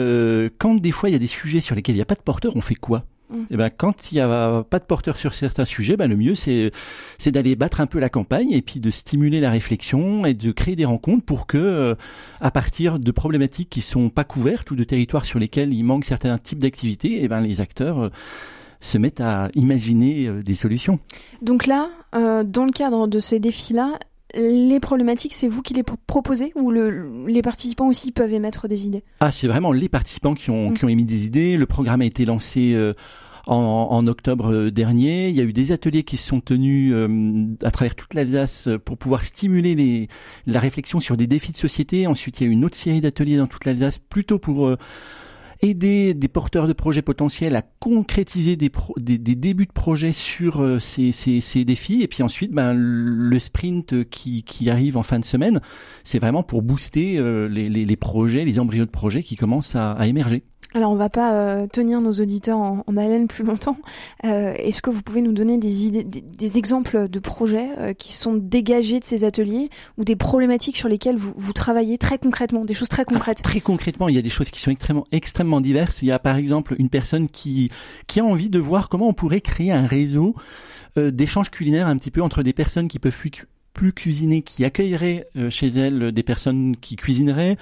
quand 0.59 0.77
des 0.77 0.93
fois 0.93 1.09
il 1.09 1.13
y 1.13 1.17
a 1.17 1.19
des 1.19 1.27
sujets 1.27 1.61
sur 1.61 1.75
lesquels 1.75 1.97
il 1.97 1.99
n'y 1.99 2.03
a 2.03 2.07
pas 2.07 2.15
de 2.15 2.21
porteur, 2.21 2.55
on 2.55 2.61
fait 2.61 2.77
quoi? 2.77 3.07
Mm. 3.31 3.43
Eh 3.51 3.57
ben, 3.57 3.71
quand 3.71 4.13
il 4.13 4.17
n'y 4.17 4.21
a 4.21 4.63
pas 4.63 4.79
de 4.79 4.85
porteur 4.85 5.17
sur 5.17 5.35
certains 5.35 5.65
sujets, 5.65 5.97
ben, 5.97 6.09
le 6.09 6.17
mieux 6.17 6.35
c'est 6.35 6.73
d'aller 7.27 7.57
battre 7.57 7.81
un 7.81 7.87
peu 7.87 7.99
la 7.99 8.09
campagne 8.09 8.53
et 8.53 8.63
puis 8.63 8.81
de 8.81 8.91
stimuler 8.91 9.41
la 9.41 9.51
réflexion 9.51 10.27
et 10.27 10.35
de 10.35 10.53
créer 10.53 10.77
des 10.77 10.85
rencontres 10.85 11.25
pour 11.25 11.47
que, 11.47 11.59
euh, 11.59 11.95
à 12.41 12.51
partir 12.51 12.99
de 12.99 13.11
problématiques 13.11 13.71
qui 13.71 13.81
sont 13.81 14.09
pas 14.09 14.25
couvertes 14.25 14.71
ou 14.71 14.77
de 14.77 14.85
territoires 14.85 15.25
sur 15.25 15.39
lesquels 15.39 15.73
il 15.73 15.83
manque 15.83 16.05
certains 16.05 16.39
types 16.39 16.59
d'activités, 16.59 17.21
eh 17.23 17.29
ben 17.29 17.41
les 17.41 17.61
acteurs 17.61 17.99
euh, 18.01 18.09
se 18.81 18.99
mettent 18.99 19.21
à 19.21 19.49
imaginer 19.55 20.29
euh, 20.29 20.43
des 20.43 20.55
solutions. 20.55 20.99
Donc 21.43 21.67
là, 21.67 21.89
dans 22.13 22.65
le 22.65 22.73
cadre 22.73 23.07
de 23.09 23.19
ces 23.19 23.41
défis-là, 23.41 23.99
les 24.37 24.81
problématiques, 24.81 25.35
c'est 25.35 25.49
vous 25.49 25.63
qui 25.63 25.75
les 25.75 25.83
pro- 25.83 25.97
proposez 26.07 26.53
ou 26.55 26.71
le, 26.71 27.27
les 27.27 27.43
participants 27.43 27.89
aussi 27.89 28.13
peuvent 28.13 28.33
émettre 28.33 28.69
des 28.69 28.87
idées? 28.87 29.03
Ah, 29.21 29.33
c'est 29.33 29.47
vraiment 29.49 29.73
les 29.73 29.89
participants 29.89 30.35
qui 30.35 30.51
ont, 30.51 30.71
Mm. 30.71 30.75
qui 30.75 30.85
ont 30.85 30.89
émis 30.89 31.05
des 31.05 31.27
idées. 31.27 31.57
Le 31.57 31.67
programme 31.67 32.03
a 32.03 32.05
été 32.05 32.25
lancé 32.25 32.73
euh, 32.75 32.93
en, 33.47 33.55
en 33.91 34.07
octobre 34.07 34.53
euh, 34.53 34.71
dernier. 34.71 35.29
Il 35.29 35.37
y 35.37 35.41
a 35.41 35.45
eu 35.45 35.53
des 35.53 35.73
ateliers 35.73 36.03
qui 36.03 36.17
se 36.17 36.27
sont 36.29 36.41
tenus 36.41 36.93
euh, 36.95 37.47
à 37.63 37.71
travers 37.71 37.95
toute 37.95 38.13
l'Alsace 38.15 38.69
pour 38.85 38.99
pouvoir 38.99 39.25
stimuler 39.25 39.75
les, 39.75 40.09
la 40.47 40.61
réflexion 40.61 41.01
sur 41.01 41.17
des 41.17 41.27
défis 41.27 41.53
de 41.53 41.57
société. 41.57 42.07
Ensuite, 42.07 42.41
il 42.41 42.45
y 42.45 42.47
a 42.47 42.51
eu 42.51 42.53
une 42.53 42.65
autre 42.65 42.77
série 42.77 43.01
d'ateliers 43.01 43.37
dans 43.37 43.47
toute 43.47 43.65
l'Alsace, 43.65 43.99
plutôt 43.99 44.39
pour 44.39 44.67
euh, 44.67 44.77
aider 45.63 46.15
des 46.15 46.29
porteurs 46.29 46.69
de 46.69 46.73
projets 46.73 47.03
potentiels 47.03 47.57
à 47.57 47.63
concrétiser 47.63 48.57
des, 48.57 48.71
pro- 48.71 48.95
des, 48.99 49.19
débuts 49.19 49.67
de 49.67 49.73
projets 49.73 50.13
sur 50.13 50.63
euh, 50.63 50.79
ces, 50.79 51.13
ces, 51.13 51.65
défis. 51.65 52.03
Et 52.03 52.09
puis 52.09 52.23
ensuite, 52.23 52.53
ben, 52.53 52.73
le 52.75 53.39
sprint 53.39 54.09
qui, 54.09 54.43
qui 54.43 54.71
arrive 54.71 54.97
en 54.97 55.03
fin 55.03 55.19
de 55.19 55.25
semaine, 55.25 55.61
c'est 56.05 56.19
vraiment 56.19 56.43
pour 56.43 56.63
booster 56.63 57.19
euh, 57.19 57.49
les, 57.49 57.69
les, 57.69 57.97
projets, 57.97 58.45
les 58.45 58.59
embryos 58.59 58.85
de 58.85 58.91
projets 58.91 59.23
qui 59.23 59.37
commencent 59.37 59.77
à 59.77 60.07
émerger. 60.07 60.45
Alors 60.77 60.93
on 60.93 60.97
va 60.97 61.09
pas 61.09 61.33
euh, 61.33 61.67
tenir 61.67 62.03
nos 62.03 62.13
auditeurs 62.13 62.59
en, 62.59 62.85
haleine 62.99 63.29
plus 63.29 63.45
longtemps. 63.45 63.79
Euh, 64.27 64.53
Est-ce 64.59 64.83
que 64.83 64.91
vous 64.91 65.01
pouvez 65.01 65.23
nous 65.23 65.33
donner 65.33 65.57
des 65.57 66.59
exemples 66.59 67.09
de 67.09 67.19
projets 67.19 67.71
euh, 67.79 67.95
qui 67.95 68.13
sont 68.13 68.35
dégagés 68.35 69.01
de 69.01 69.05
ces 69.05 69.25
ateliers 69.25 69.71
ou 69.97 70.05
des 70.05 70.17
problématiques 70.17 70.77
sur 70.77 70.91
lesquelles 70.91 71.17
vous, 71.17 71.53
travaillez 71.55 71.97
très 71.97 72.19
concrètement, 72.19 72.67
des 72.67 72.75
choses 72.75 72.91
très 72.91 73.07
concrètes? 73.07 73.41
Très 73.41 73.63
concrètement, 73.63 74.11
il 74.11 74.17
y 74.17 74.19
a 74.19 74.23
des 74.23 74.29
choses 74.29 74.51
qui 74.51 74.61
sont 74.61 74.71
extrêmement, 75.13 75.63
diverses. 75.63 76.03
Il 76.03 76.09
y 76.09 76.13
a 76.13 76.19
par 76.19 76.37
exemple 76.37 76.77
une 76.79 76.91
personne 76.91 77.31
qui, 77.31 77.71
a 78.19 78.23
envie 78.23 78.51
de 78.51 78.59
voir 78.59 78.91
comment 78.91 79.09
on 79.09 79.15
pourrait 79.15 79.41
créer 79.41 79.73
un 79.73 79.87
réseau 79.87 80.35
d'échanges 80.97 81.51
culinaires 81.51 81.87
un 81.87 81.97
petit 81.97 82.11
peu 82.11 82.21
entre 82.21 82.43
des 82.43 82.53
personnes 82.53 82.89
qui 82.89 82.99
peuvent 82.99 83.17
plus, 83.17 83.31
cu- 83.31 83.47
plus 83.77 83.93
cuisiner, 83.93 84.41
qui 84.41 84.65
accueilleraient 84.65 85.29
euh, 85.37 85.51
chez 85.51 85.69
elles 85.69 86.03
euh, 86.05 86.11
des 86.11 86.23
personnes 86.23 86.77
qui 86.81 86.97
cuisineraient 86.97 87.59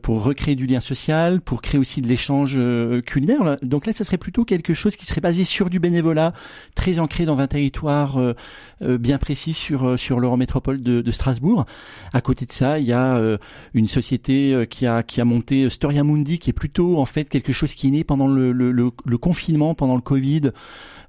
pour 0.00 0.22
recréer 0.22 0.54
du 0.54 0.66
lien 0.66 0.80
social, 0.80 1.40
pour 1.40 1.62
créer 1.62 1.80
aussi 1.80 2.00
de 2.00 2.08
l'échange 2.08 2.54
euh, 2.56 3.00
culinaire. 3.00 3.56
Donc 3.62 3.86
là, 3.86 3.92
ça 3.92 4.04
serait 4.04 4.18
plutôt 4.18 4.44
quelque 4.44 4.74
chose 4.74 4.96
qui 4.96 5.06
serait 5.06 5.20
basé 5.20 5.44
sur 5.44 5.70
du 5.70 5.80
bénévolat, 5.80 6.32
très 6.74 6.98
ancré 6.98 7.24
dans 7.24 7.38
un 7.38 7.46
territoire 7.46 8.18
euh, 8.18 8.34
euh, 8.82 8.98
bien 8.98 9.18
précis 9.18 9.54
sur 9.54 9.86
euh, 9.86 9.96
sur 9.96 10.20
l'Eurométropole 10.20 10.82
de, 10.82 11.00
de 11.00 11.10
Strasbourg. 11.10 11.66
À 12.12 12.20
côté 12.20 12.46
de 12.46 12.52
ça, 12.52 12.78
il 12.78 12.86
y 12.86 12.92
a 12.92 13.16
euh, 13.16 13.38
une 13.74 13.88
société 13.88 14.52
euh, 14.52 14.64
qui 14.64 14.86
a 14.86 15.02
qui 15.02 15.20
a 15.20 15.24
monté 15.24 15.64
euh, 15.64 15.70
Storia 15.70 16.04
Mundi, 16.04 16.38
qui 16.38 16.50
est 16.50 16.54
plutôt 16.54 16.98
en 16.98 17.04
fait 17.04 17.28
quelque 17.28 17.52
chose 17.52 17.74
qui 17.74 17.88
est 17.88 17.90
né 17.90 18.04
pendant 18.04 18.26
le, 18.26 18.52
le, 18.52 18.72
le, 18.72 19.18
confinement, 19.18 19.74
pendant 19.74 19.96
le 19.96 20.00
Covid. 20.00 20.50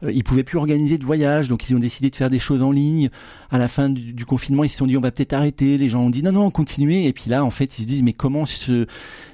Euh, 0.03 0.11
ils 0.11 0.23
pouvaient 0.23 0.43
plus 0.43 0.57
organiser 0.57 0.97
de 0.97 1.05
voyage, 1.05 1.47
donc 1.47 1.69
ils 1.69 1.75
ont 1.75 1.79
décidé 1.79 2.09
de 2.09 2.15
faire 2.15 2.29
des 2.29 2.39
choses 2.39 2.61
en 2.61 2.71
ligne. 2.71 3.09
À 3.49 3.57
la 3.57 3.67
fin 3.67 3.89
du, 3.89 4.13
du 4.13 4.25
confinement, 4.25 4.63
ils 4.63 4.69
se 4.69 4.77
sont 4.77 4.87
dit 4.87 4.97
on 4.97 5.01
va 5.01 5.11
peut-être 5.11 5.33
arrêter. 5.33 5.77
Les 5.77 5.89
gens 5.89 6.01
ont 6.01 6.09
dit 6.09 6.23
non 6.23 6.31
non 6.31 6.49
continuez. 6.51 7.07
Et 7.07 7.13
puis 7.13 7.29
là, 7.29 7.43
en 7.43 7.51
fait, 7.51 7.77
ils 7.77 7.83
se 7.83 7.87
disent 7.87 8.03
mais 8.03 8.13
comment 8.13 8.45
ce 8.63 8.85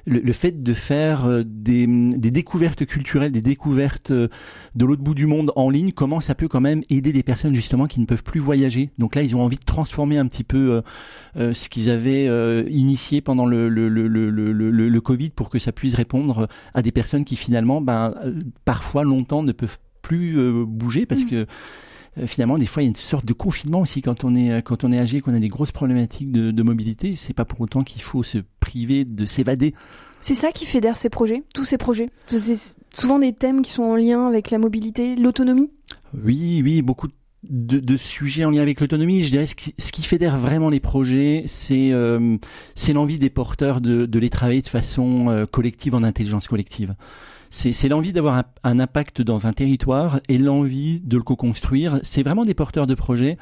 le, 0.05 0.19
le 0.19 0.33
fait 0.33 0.63
de 0.63 0.73
faire 0.73 1.25
euh, 1.25 1.43
des, 1.45 1.85
des 1.87 2.31
découvertes 2.31 2.85
culturelles, 2.85 3.31
des 3.31 3.41
découvertes 3.41 4.11
euh, 4.11 4.27
de 4.75 4.85
l'autre 4.85 5.01
bout 5.03 5.13
du 5.13 5.25
monde 5.25 5.51
en 5.55 5.69
ligne, 5.69 5.91
comment 5.91 6.19
ça 6.19 6.35
peut 6.35 6.47
quand 6.47 6.61
même 6.61 6.83
aider 6.89 7.11
des 7.13 7.23
personnes 7.23 7.53
justement 7.53 7.87
qui 7.87 7.99
ne 7.99 8.05
peuvent 8.05 8.23
plus 8.23 8.39
voyager? 8.39 8.89
Donc 8.97 9.15
là, 9.15 9.21
ils 9.21 9.35
ont 9.35 9.43
envie 9.43 9.57
de 9.57 9.65
transformer 9.65 10.17
un 10.17 10.27
petit 10.27 10.43
peu 10.43 10.81
euh, 11.37 11.53
ce 11.53 11.69
qu'ils 11.69 11.89
avaient 11.89 12.27
euh, 12.27 12.63
initié 12.69 13.21
pendant 13.21 13.45
le, 13.45 13.69
le, 13.69 13.87
le, 13.87 15.01
Covid 15.01 15.29
pour 15.29 15.49
que 15.49 15.59
ça 15.59 15.71
puisse 15.71 15.95
répondre 15.95 16.47
à 16.73 16.81
des 16.81 16.91
personnes 16.91 17.23
qui 17.23 17.35
finalement, 17.35 17.81
ben, 17.81 18.13
parfois 18.65 19.03
longtemps 19.03 19.43
ne 19.43 19.51
peuvent 19.51 19.77
plus 20.01 20.37
bouger 20.65 21.05
parce 21.05 21.21
Mhm. 21.21 21.29
que 21.29 21.45
euh, 22.17 22.27
finalement 22.27 22.57
des 22.57 22.65
fois 22.65 22.81
il 22.81 22.85
y 22.85 22.89
a 22.89 22.89
une 22.89 22.95
sorte 22.95 23.25
de 23.25 23.33
confinement 23.33 23.81
aussi 23.81 24.01
quand 24.01 24.23
on 24.23 24.35
est 24.35 24.61
quand 24.61 24.83
on 24.83 24.91
est 24.91 24.99
âgé 24.99 25.21
qu'on 25.21 25.33
a 25.33 25.39
des 25.39 25.49
grosses 25.49 25.71
problématiques 25.71 26.31
de, 26.31 26.51
de 26.51 26.63
mobilité 26.63 27.15
c'est 27.15 27.33
pas 27.33 27.45
pour 27.45 27.61
autant 27.61 27.81
qu'il 27.81 28.01
faut 28.01 28.23
se 28.23 28.39
priver 28.59 29.05
de 29.05 29.25
s'évader 29.25 29.73
C'est 30.21 30.33
ça 30.33 30.51
qui 30.51 30.65
fédère 30.65 30.97
ces 30.97 31.09
projets, 31.09 31.43
tous 31.53 31.65
ces 31.65 31.77
projets. 31.77 32.07
C'est 32.27 32.75
souvent 32.93 33.19
des 33.19 33.33
thèmes 33.33 33.61
qui 33.61 33.71
sont 33.71 33.83
en 33.83 33.95
lien 33.95 34.27
avec 34.27 34.51
la 34.51 34.57
mobilité, 34.57 35.15
l'autonomie. 35.15 35.71
Oui, 36.13 36.61
oui, 36.63 36.81
beaucoup 36.81 37.07
de, 37.43 37.79
de 37.79 37.97
sujets 37.97 38.45
en 38.45 38.51
lien 38.51 38.61
avec 38.61 38.81
l'autonomie. 38.81 39.23
Je 39.23 39.31
dirais 39.31 39.47
ce 39.47 39.55
qui, 39.55 39.73
ce 39.77 39.91
qui 39.91 40.03
fédère 40.03 40.37
vraiment 40.37 40.69
les 40.69 40.79
projets, 40.79 41.43
c'est 41.47 41.91
euh, 41.91 42.37
c'est 42.75 42.93
l'envie 42.93 43.19
des 43.19 43.29
porteurs 43.29 43.81
de, 43.81 44.05
de 44.05 44.19
les 44.19 44.29
travailler 44.29 44.61
de 44.61 44.67
façon 44.67 45.29
euh, 45.29 45.45
collective, 45.45 45.95
en 45.95 46.03
intelligence 46.03 46.47
collective. 46.47 46.95
C'est 47.49 47.89
l'envie 47.89 48.13
d'avoir 48.13 48.43
un, 48.63 48.79
impact 48.79 49.21
dans 49.21 49.47
un 49.47 49.53
territoire 49.53 50.19
et 50.29 50.37
l'envie 50.37 51.01
de 51.01 51.17
le 51.17 51.23
co-construire. 51.23 51.99
C'est 52.03 52.21
vraiment 52.21 52.45
des 52.45 52.53
porteurs 52.53 52.85
de 52.85 52.93
projets 52.93 53.37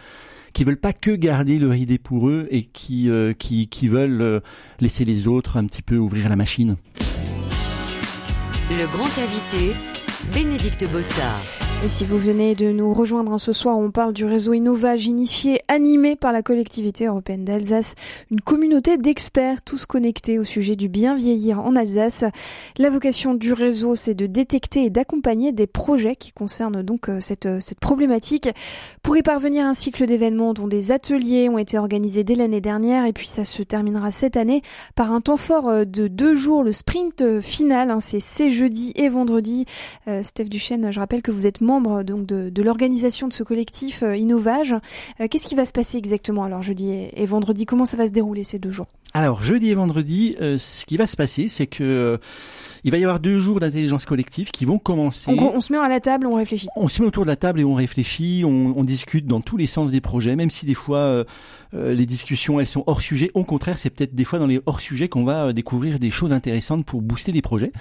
qui 0.53 0.63
veulent 0.63 0.79
pas 0.79 0.93
que 0.93 1.11
garder 1.11 1.59
leur 1.59 1.75
idée 1.75 1.97
pour 1.97 2.29
eux 2.29 2.47
et 2.49 2.63
qui 2.63 3.09
euh, 3.09 3.33
qui, 3.33 3.67
qui 3.67 3.87
veulent 3.89 4.21
euh, 4.21 4.39
laisser 4.79 5.03
les 5.03 5.27
autres 5.27 5.57
un 5.57 5.65
petit 5.65 5.81
peu 5.81 5.97
ouvrir 5.97 6.29
la 6.29 6.37
machine. 6.37 6.77
Le 8.71 8.87
grand 8.87 9.05
invité, 9.05 9.75
Bénédicte 10.33 10.89
Bossard. 10.91 11.66
Et 11.85 11.89
si 11.89 12.05
vous 12.05 12.17
venez 12.17 12.55
de 12.55 12.71
nous 12.71 12.91
rejoindre 12.91 13.31
hein, 13.33 13.37
ce 13.37 13.53
soir, 13.53 13.77
on 13.77 13.91
parle 13.91 14.11
du 14.11 14.25
réseau 14.25 14.53
Innovage 14.53 15.05
initié, 15.05 15.61
animé 15.67 16.15
par 16.15 16.31
la 16.31 16.41
collectivité 16.41 17.05
européenne 17.05 17.45
d'Alsace, 17.45 17.93
une 18.31 18.41
communauté 18.41 18.97
d'experts 18.97 19.61
tous 19.61 19.85
connectés 19.85 20.39
au 20.39 20.43
sujet 20.43 20.75
du 20.75 20.89
bien 20.89 21.15
vieillir 21.15 21.59
en 21.59 21.75
Alsace. 21.75 22.25
La 22.79 22.89
vocation 22.89 23.35
du 23.35 23.53
réseau, 23.53 23.93
c'est 23.93 24.15
de 24.15 24.25
détecter 24.25 24.85
et 24.85 24.89
d'accompagner 24.89 25.51
des 25.51 25.67
projets 25.67 26.15
qui 26.15 26.31
concernent 26.31 26.81
donc 26.81 27.09
euh, 27.09 27.19
cette, 27.19 27.45
euh, 27.45 27.59
cette 27.61 27.79
problématique. 27.79 28.49
Pour 29.03 29.15
y 29.15 29.21
parvenir, 29.21 29.63
un 29.63 29.75
cycle 29.75 30.07
d'événements 30.07 30.55
dont 30.55 30.67
des 30.67 30.91
ateliers 30.91 31.47
ont 31.47 31.59
été 31.59 31.77
organisés 31.77 32.23
dès 32.23 32.35
l'année 32.35 32.59
dernière 32.59 33.05
et 33.05 33.13
puis 33.13 33.27
ça 33.27 33.45
se 33.45 33.61
terminera 33.61 34.09
cette 34.09 34.35
année 34.35 34.63
par 34.95 35.11
un 35.11 35.21
temps 35.21 35.37
fort 35.37 35.69
euh, 35.69 35.85
de 35.85 36.07
deux 36.07 36.33
jours, 36.33 36.63
le 36.63 36.73
sprint 36.73 37.39
final. 37.39 37.91
hein, 37.91 37.99
c'est 37.99 38.19
ces 38.19 38.49
jeudi 38.49 38.93
et 38.95 39.09
vendredi. 39.09 39.65
Steph 40.23 40.45
Duchesne, 40.45 40.91
je 40.91 40.99
rappelle 40.99 41.21
que 41.21 41.31
vous 41.31 41.45
êtes 41.45 41.61
membre 41.67 42.03
donc 42.03 42.25
de, 42.25 42.49
de 42.49 42.61
l'organisation 42.63 43.27
de 43.27 43.33
ce 43.33 43.43
collectif 43.43 44.03
Innovage. 44.15 44.75
Qu'est-ce 45.29 45.45
qui 45.45 45.55
va 45.55 45.65
se 45.65 45.73
passer 45.73 45.97
exactement 45.97 46.43
alors 46.43 46.61
jeudi 46.61 46.89
et, 46.91 47.25
vendredi? 47.25 47.65
Comment 47.65 47.85
ça 47.85 47.97
va 47.97 48.07
se 48.07 48.11
dérouler 48.11 48.43
ces 48.43 48.57
deux 48.57 48.71
jours? 48.71 48.87
Alors 49.13 49.41
jeudi 49.41 49.69
et 49.69 49.75
vendredi, 49.75 50.35
ce 50.39 50.85
qui 50.85 50.97
va 50.97 51.07
se 51.07 51.15
passer, 51.15 51.47
c'est 51.49 51.67
que 51.67 52.19
il 52.83 52.91
va 52.91 52.97
y 52.97 53.03
avoir 53.03 53.19
deux 53.19 53.39
jours 53.39 53.59
d'intelligence 53.59 54.05
collective 54.05 54.49
qui 54.51 54.65
vont 54.65 54.79
commencer. 54.79 55.29
On, 55.29 55.55
on, 55.55 55.59
se 55.59 55.73
met 55.73 55.79
à 55.79 55.89
la 55.89 55.99
table, 55.99 56.27
on 56.27 56.35
réfléchit. 56.35 56.67
On 56.75 56.87
se 56.87 57.01
met 57.01 57.07
autour 57.07 57.23
de 57.23 57.29
la 57.29 57.35
table 57.35 57.59
et 57.59 57.63
on 57.63 57.73
réfléchit, 57.73 58.43
on, 58.45 58.73
on 58.77 58.83
discute 58.83 59.25
dans 59.25 59.41
tous 59.41 59.57
les 59.57 59.67
sens 59.67 59.91
des 59.91 60.01
projets, 60.01 60.35
même 60.35 60.49
si 60.49 60.65
des 60.65 60.73
fois 60.73 60.99
euh, 60.99 61.23
euh, 61.73 61.93
les 61.93 62.05
discussions 62.05 62.59
elles 62.59 62.67
sont 62.67 62.83
hors 62.87 63.01
sujet. 63.01 63.31
Au 63.33 63.43
contraire, 63.43 63.77
c'est 63.77 63.89
peut-être 63.89 64.15
des 64.15 64.23
fois 64.23 64.39
dans 64.39 64.47
les 64.47 64.61
hors 64.65 64.79
sujets 64.79 65.09
qu'on 65.09 65.25
va 65.25 65.47
euh, 65.47 65.53
découvrir 65.53 65.99
des 65.99 66.11
choses 66.11 66.31
intéressantes 66.31 66.85
pour 66.85 67.01
booster 67.01 67.31
des 67.31 67.41
projets. 67.41 67.71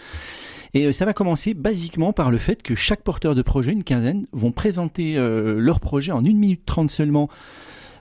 Et 0.77 0.93
ça 0.93 1.07
va 1.07 1.15
commencer 1.15 1.55
basiquement 1.55 2.13
par 2.13 2.31
le 2.31 2.37
fait 2.37 2.63
que 2.63 2.75
chaque 2.75 3.03
porteur 3.03 3.35
de 3.35 3.41
projet, 3.41 3.73
une 3.73 3.83
quinzaine, 3.83 4.27
vont 4.33 4.53
présenter 4.53 5.15
leur 5.17 5.81
projet 5.81 6.13
en 6.13 6.23
une 6.23 6.37
minute 6.37 6.67
trente 6.67 6.91
seulement 6.91 7.31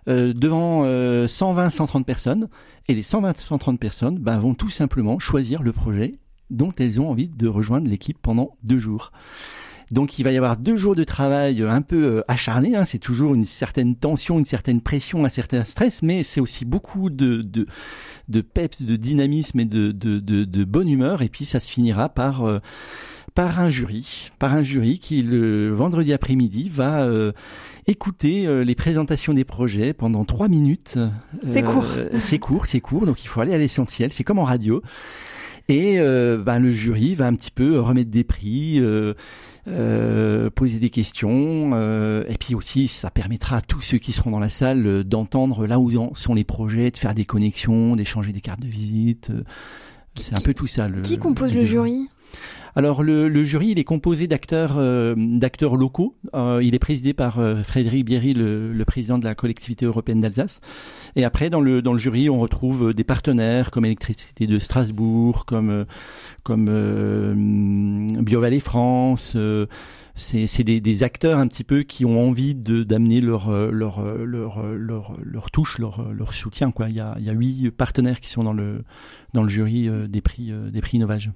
devant 0.08 0.86
120-130 0.86 2.04
personnes. 2.04 2.50
Et 2.90 2.94
les 2.94 3.04
120-130 3.04 3.78
personnes 3.78 4.18
bah, 4.20 4.38
vont 4.38 4.56
tout 4.56 4.70
simplement 4.70 5.20
choisir 5.20 5.64
le 5.64 5.72
projet 5.72 6.16
dont 6.50 6.74
elles 6.78 7.00
ont 7.00 7.10
envie 7.10 7.30
de 7.30 7.48
rejoindre 7.48 7.88
l'équipe 7.88 8.18
pendant 8.22 8.58
deux 8.62 8.80
jours. 8.80 9.14
Donc 9.92 10.18
il 10.20 10.24
va 10.24 10.32
y 10.32 10.38
avoir 10.38 10.58
deux 10.58 10.78
jours 10.78 10.96
de 10.96 11.04
travail 11.04 11.62
un 11.62 11.82
peu 11.82 12.04
euh, 12.04 12.22
acharné, 12.28 12.76
hein. 12.76 12.86
c'est 12.86 13.00
toujours 13.00 13.36
une 13.36 13.46
certaine 13.46 13.96
tension, 13.96 14.40
une 14.40 14.46
certaine 14.46 14.82
pression, 14.82 15.26
un 15.26 15.30
certain 15.30 15.64
stress, 15.64 16.02
mais 16.02 16.24
c'est 16.24 16.42
aussi 16.42 16.66
beaucoup 16.66 17.10
de, 17.10 17.42
de, 17.42 17.68
de 18.28 18.42
peps, 18.42 18.84
de 18.84 18.96
dynamisme 18.96 19.60
et 19.60 19.66
de, 19.66 19.92
de, 19.92 20.20
de, 20.20 20.64
bonne 20.64 20.90
humeur, 20.90 21.22
et 21.22 21.30
puis 21.30 21.46
ça 21.46 21.60
se 21.60 21.70
finira 21.70 22.10
par... 22.10 22.44
Euh, 22.44 22.60
par 23.34 23.60
un 23.60 23.70
jury, 23.70 24.32
par 24.40 24.54
un 24.54 24.64
jury 24.64 24.98
qui 24.98 25.22
le 25.22 25.70
vendredi 25.70 26.14
après-midi 26.14 26.70
va 26.70 27.04
euh, 27.04 27.34
écouter 27.86 28.64
les 28.64 28.76
présentations 28.76 29.34
des 29.34 29.44
projets 29.44 29.92
pendant 29.92 30.24
trois 30.24 30.48
minutes. 30.48 30.98
C'est 31.46 31.62
court. 31.62 31.86
c'est 32.20 32.40
court, 32.40 32.66
c'est 32.66 32.80
court, 32.80 33.06
donc 33.06 33.26
il 33.26 33.28
faut 33.28 33.42
aller 33.42 33.54
à 33.54 33.58
l'essentiel. 33.58 34.14
C'est 34.14 34.24
comme 34.24 34.40
en 34.40 34.46
radio. 34.46 34.82
Et 35.68 36.00
euh, 36.00 36.38
ben, 36.38 36.60
le 36.60 36.72
jury 36.72 37.16
va 37.16 37.26
un 37.26 37.34
petit 37.34 37.52
peu 37.52 37.80
remettre 37.80 38.12
des 38.12 38.24
prix, 38.24 38.80
euh, 38.80 39.14
euh, 39.68 40.50
poser 40.52 40.78
des 40.78 40.92
questions, 40.92 41.72
euh, 41.74 42.24
et 42.28 42.38
puis 42.38 42.54
aussi 42.54 42.88
ça 42.88 43.10
permettra 43.10 43.58
à 43.58 43.62
tous 43.62 43.82
ceux 43.82 43.98
qui 43.98 44.14
seront 44.14 44.30
dans 44.30 44.40
la 44.40 44.50
salle 44.50 44.86
euh, 44.86 45.04
d'entendre 45.04 45.66
là 45.66 45.80
où 45.80 45.90
sont 46.16 46.36
les 46.36 46.44
projets, 46.44 46.92
de 46.92 46.98
faire 46.98 47.16
des 47.16 47.26
connexions, 47.26 47.96
d'échanger 47.96 48.32
des 48.32 48.42
cartes 48.42 48.60
de 48.60 48.68
visite. 48.68 49.32
C'est 50.16 50.38
un 50.38 50.42
peu 50.42 50.54
tout 50.54 50.68
ça. 50.68 50.88
Le, 50.88 51.02
qui 51.02 51.18
compose 51.18 51.54
le 51.54 51.66
jury? 51.66 52.08
Alors 52.78 53.04
le, 53.04 53.30
le, 53.30 53.44
jury, 53.46 53.68
il 53.70 53.80
est 53.80 53.86
composé 53.86 54.28
d'acteurs 54.28 54.76
euh, 54.78 55.16
d'acteurs 55.16 55.78
locaux. 55.78 56.14
Euh, 56.34 56.60
il 56.62 56.76
est 56.76 56.80
présidé 56.80 57.14
par 57.14 57.40
euh, 57.40 57.64
Frédéric 57.64 58.04
Bierry, 58.04 58.34
le, 58.34 58.74
le, 58.74 58.86
président 58.86 59.18
de 59.18 59.24
la 59.24 59.34
collectivité 59.34 59.86
européenne 59.86 60.20
d'Alsace. 60.20 60.60
Et 61.16 61.24
après, 61.24 61.50
dans 61.50 61.62
le 61.62 61.82
dans 61.82 61.94
le 61.94 62.00
jury, 62.00 62.30
on 62.30 62.38
retrouve 62.38 62.94
des 62.94 63.06
partenaires 63.06 63.72
comme 63.72 63.86
Électricité 63.86 64.46
de 64.46 64.60
Strasbourg, 64.60 65.46
comme 65.46 65.86
comme 66.44 66.66
BioValley 68.22 68.60
France. 68.60 69.38
c'est 70.16 70.64
des, 70.64 70.82
des, 70.82 71.04
acteurs 71.04 71.40
un 71.40 71.48
petit 71.48 71.64
peu 71.64 71.84
qui 71.84 72.04
ont 72.04 72.28
envie 72.28 72.56
de 72.56 72.84
d'amener 72.84 73.22
leur, 73.22 73.50
leur 73.72 74.02
leur 74.04 74.66
leur 74.68 75.16
leur 75.24 75.50
touche, 75.50 75.80
leur 75.80 76.12
leur 76.12 76.34
soutien. 76.34 76.72
Quoi. 76.72 76.90
Il 76.90 76.96
y 76.96 77.00
a 77.00 77.16
il 77.20 77.26
y 77.26 77.30
a 77.30 77.34
huit 77.34 77.72
partenaires 77.72 78.20
qui 78.20 78.30
sont 78.30 78.44
dans 78.44 78.54
le 78.54 78.84
dans 79.36 79.44
le 79.44 79.50
jury 79.50 79.90
des 80.10 80.22
prix 80.22 80.52
des 80.72 80.82
prix 80.82 80.98
Innovage. 80.98 81.32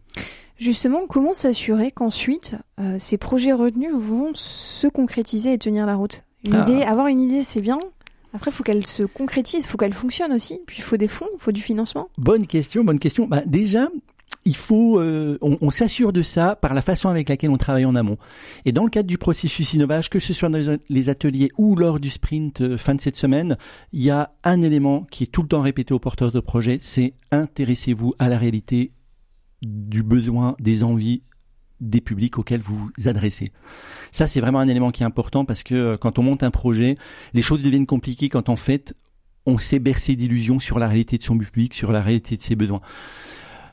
Justement, 0.59 1.07
comment 1.07 1.33
s'assurer 1.33 1.89
qu'ensuite 1.89 2.55
euh, 2.81 2.97
ces 2.99 3.17
projets 3.17 3.53
retenus 3.53 3.93
vont 3.93 4.31
se 4.33 4.87
concrétiser 4.87 5.53
et 5.53 5.57
tenir 5.57 5.85
la 5.85 5.95
route? 5.95 6.25
Une 6.45 6.55
ah. 6.55 6.65
idée, 6.67 6.83
Avoir 6.83 7.07
une 7.07 7.21
idée, 7.21 7.43
c'est 7.43 7.61
bien. 7.61 7.79
Après, 8.33 8.51
il 8.51 8.53
faut 8.53 8.63
qu'elle 8.63 8.85
se 8.85 9.03
concrétise, 9.03 9.63
il 9.63 9.67
faut 9.67 9.77
qu'elle 9.77 9.93
fonctionne 9.93 10.33
aussi. 10.33 10.59
Puis 10.67 10.77
il 10.79 10.83
faut 10.83 10.97
des 10.97 11.07
fonds, 11.07 11.29
il 11.33 11.39
faut 11.39 11.53
du 11.53 11.61
financement. 11.61 12.09
Bonne 12.17 12.45
question, 12.45 12.83
bonne 12.83 12.99
question. 12.99 13.25
Bah, 13.25 13.41
déjà, 13.45 13.87
il 14.49 14.55
faut, 14.55 14.99
euh, 14.99 15.37
on, 15.41 15.69
s'assure 15.69 16.11
de 16.11 16.23
ça 16.23 16.55
par 16.55 16.73
la 16.73 16.81
façon 16.81 17.07
avec 17.07 17.29
laquelle 17.29 17.51
on 17.51 17.57
travaille 17.57 17.85
en 17.85 17.93
amont. 17.93 18.17
Et 18.65 18.71
dans 18.71 18.83
le 18.83 18.89
cadre 18.89 19.07
du 19.07 19.19
processus 19.19 19.75
innovage, 19.75 20.09
que 20.09 20.19
ce 20.19 20.33
soit 20.33 20.49
dans 20.49 20.79
les 20.89 21.09
ateliers 21.09 21.51
ou 21.59 21.75
lors 21.75 21.99
du 21.99 22.09
sprint 22.09 22.61
euh, 22.61 22.75
fin 22.75 22.95
de 22.95 22.99
cette 22.99 23.15
semaine, 23.15 23.57
il 23.93 24.01
y 24.01 24.09
a 24.09 24.33
un 24.43 24.63
élément 24.63 25.05
qui 25.11 25.25
est 25.25 25.27
tout 25.27 25.43
le 25.43 25.49
temps 25.49 25.61
répété 25.61 25.93
aux 25.93 25.99
porteurs 25.99 26.31
de 26.31 26.39
projet, 26.39 26.79
c'est 26.81 27.13
intéressez-vous 27.29 28.15
à 28.17 28.27
la 28.27 28.39
réalité 28.39 28.91
du 29.61 30.01
besoin, 30.01 30.55
des 30.59 30.83
envies 30.83 31.21
des 31.79 32.01
publics 32.01 32.39
auxquels 32.39 32.61
vous 32.61 32.75
vous 32.75 33.07
adressez. 33.07 33.51
Ça, 34.11 34.27
c'est 34.27 34.41
vraiment 34.41 34.59
un 34.59 34.67
élément 34.67 34.89
qui 34.89 35.03
est 35.03 35.05
important 35.05 35.45
parce 35.45 35.61
que 35.61 35.75
euh, 35.75 35.97
quand 35.97 36.17
on 36.17 36.23
monte 36.23 36.41
un 36.41 36.49
projet, 36.49 36.97
les 37.35 37.43
choses 37.43 37.61
deviennent 37.61 37.85
compliquées 37.85 38.29
quand 38.29 38.49
en 38.49 38.55
fait, 38.55 38.95
on 39.45 39.59
s'est 39.59 39.77
bercé 39.77 40.15
d'illusions 40.15 40.59
sur 40.59 40.79
la 40.79 40.87
réalité 40.87 41.19
de 41.19 41.23
son 41.23 41.37
public, 41.37 41.75
sur 41.75 41.91
la 41.91 42.01
réalité 42.01 42.35
de 42.35 42.41
ses 42.41 42.55
besoins. 42.55 42.81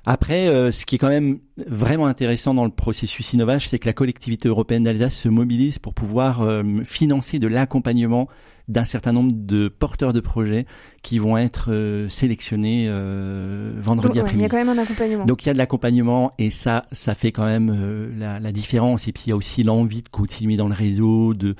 Après, 0.06 0.46
euh, 0.46 0.70
ce 0.70 0.86
qui 0.86 0.94
est 0.94 0.98
quand 0.98 1.08
même 1.08 1.38
vraiment 1.66 2.06
intéressant 2.06 2.54
dans 2.54 2.64
le 2.64 2.70
processus 2.70 3.32
Innovage, 3.32 3.68
c'est 3.68 3.78
que 3.78 3.86
la 3.86 3.92
collectivité 3.92 4.48
européenne 4.48 4.84
d'Alsace 4.84 5.16
se 5.16 5.28
mobilise 5.28 5.78
pour 5.78 5.94
pouvoir 5.94 6.42
euh, 6.42 6.62
financer 6.84 7.38
de 7.38 7.48
l'accompagnement 7.48 8.28
d'un 8.68 8.84
certain 8.84 9.12
nombre 9.12 9.32
de 9.32 9.68
porteurs 9.68 10.12
de 10.12 10.20
projets 10.20 10.66
qui 11.02 11.18
vont 11.18 11.36
être 11.36 11.70
euh, 11.70 12.08
sélectionnés 12.08 12.86
euh, 12.88 13.72
vendredi 13.76 14.18
après-midi. 14.18 14.40
il 14.40 14.42
y 14.42 14.46
a 14.46 14.48
quand 14.48 14.56
même 14.56 14.68
un 14.68 14.82
accompagnement. 14.82 15.24
Donc 15.24 15.44
il 15.44 15.46
y 15.46 15.50
a 15.50 15.52
de 15.52 15.58
l'accompagnement 15.58 16.32
et 16.38 16.50
ça, 16.50 16.82
ça 16.90 17.14
fait 17.14 17.30
quand 17.30 17.44
même 17.44 17.70
euh, 17.70 18.10
la, 18.18 18.40
la, 18.40 18.52
différence. 18.52 19.06
Et 19.06 19.12
puis 19.12 19.24
il 19.26 19.30
y 19.30 19.32
a 19.32 19.36
aussi 19.36 19.62
l'envie 19.62 20.02
de 20.02 20.08
continuer 20.08 20.56
dans 20.56 20.68
le 20.68 20.74
réseau, 20.74 21.32
de 21.32 21.54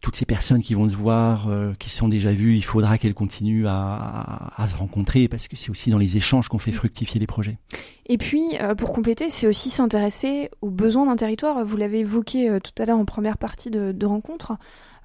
toutes 0.00 0.16
ces 0.16 0.24
personnes 0.26 0.62
qui 0.62 0.74
vont 0.74 0.88
se 0.88 0.96
voir, 0.96 1.50
qui 1.78 1.90
se 1.90 1.96
sont 1.96 2.08
déjà 2.08 2.32
vues, 2.32 2.56
il 2.56 2.64
faudra 2.64 2.98
qu'elles 2.98 3.14
continuent 3.14 3.66
à, 3.66 4.52
à, 4.56 4.68
se 4.68 4.76
rencontrer 4.76 5.28
parce 5.28 5.48
que 5.48 5.56
c'est 5.56 5.70
aussi 5.70 5.90
dans 5.90 5.98
les 5.98 6.16
échanges 6.16 6.48
qu'on 6.48 6.58
fait 6.58 6.72
fructifier 6.72 7.20
les 7.20 7.26
projets. 7.26 7.58
Et 8.06 8.18
puis, 8.18 8.56
pour 8.76 8.92
compléter, 8.92 9.30
c'est 9.30 9.46
aussi 9.46 9.70
s'intéresser 9.70 10.50
aux 10.60 10.70
besoins 10.70 11.06
d'un 11.06 11.16
territoire. 11.16 11.64
Vous 11.64 11.76
l'avez 11.76 12.00
évoqué 12.00 12.58
tout 12.62 12.82
à 12.82 12.86
l'heure 12.86 12.98
en 12.98 13.04
première 13.04 13.38
partie 13.38 13.70
de, 13.70 13.92
de 13.92 14.06
rencontre. 14.06 14.56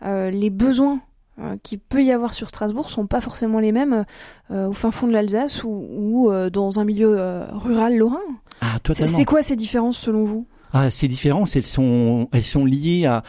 les 0.01 0.49
besoins 0.49 1.01
euh, 1.39 1.57
qui 1.63 1.79
peut 1.79 2.03
y 2.03 2.11
avoir 2.11 2.35
sur 2.35 2.47
Strasbourg 2.47 2.91
sont 2.91 3.07
pas 3.07 3.19
forcément 3.19 3.59
les 3.59 3.71
mêmes 3.71 4.05
euh, 4.51 4.67
au 4.67 4.71
fin 4.71 4.91
fond 4.91 5.07
de 5.07 5.13
l'Alsace 5.13 5.63
ou, 5.63 5.87
ou 5.89 6.31
euh, 6.31 6.51
dans 6.51 6.79
un 6.79 6.83
milieu 6.83 7.17
rural 7.53 7.97
lorrain. 7.97 8.21
Ah. 8.61 8.77
C'est 8.93 9.25
quoi 9.25 9.41
ces 9.41 9.55
différences 9.55 9.97
selon 9.97 10.25
vous? 10.25 10.45
Ah, 10.73 10.91
Ces 10.91 11.07
différences, 11.07 11.55
elles 11.55 11.65
sont, 11.65 12.29
elles 12.33 12.43
sont 12.43 12.65
liées 12.65 13.07
à, 13.07 13.23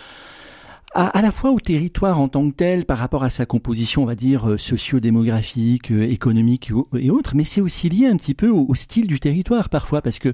à, 0.94 1.07
à, 1.09 1.22
la 1.22 1.30
fois 1.30 1.50
au 1.50 1.61
territoire 1.61 2.20
en 2.20 2.28
tant 2.28 2.48
que 2.48 2.54
tel 2.54 2.85
par 2.85 2.98
rapport 2.98 3.24
à 3.24 3.30
sa 3.30 3.46
composition, 3.46 4.02
on 4.02 4.07
va 4.07 4.14
dire, 4.14 4.54
socio-démographique, 4.59 5.90
économique 5.90 6.72
et 6.98 7.11
autres, 7.11 7.35
mais 7.35 7.44
c'est 7.44 7.61
aussi 7.61 7.88
lié 7.88 8.07
un 8.07 8.16
petit 8.16 8.35
peu 8.35 8.48
au, 8.48 8.74
style 8.74 9.07
du 9.07 9.20
territoire 9.20 9.68
parfois, 9.68 10.02
parce 10.02 10.18
que 10.18 10.33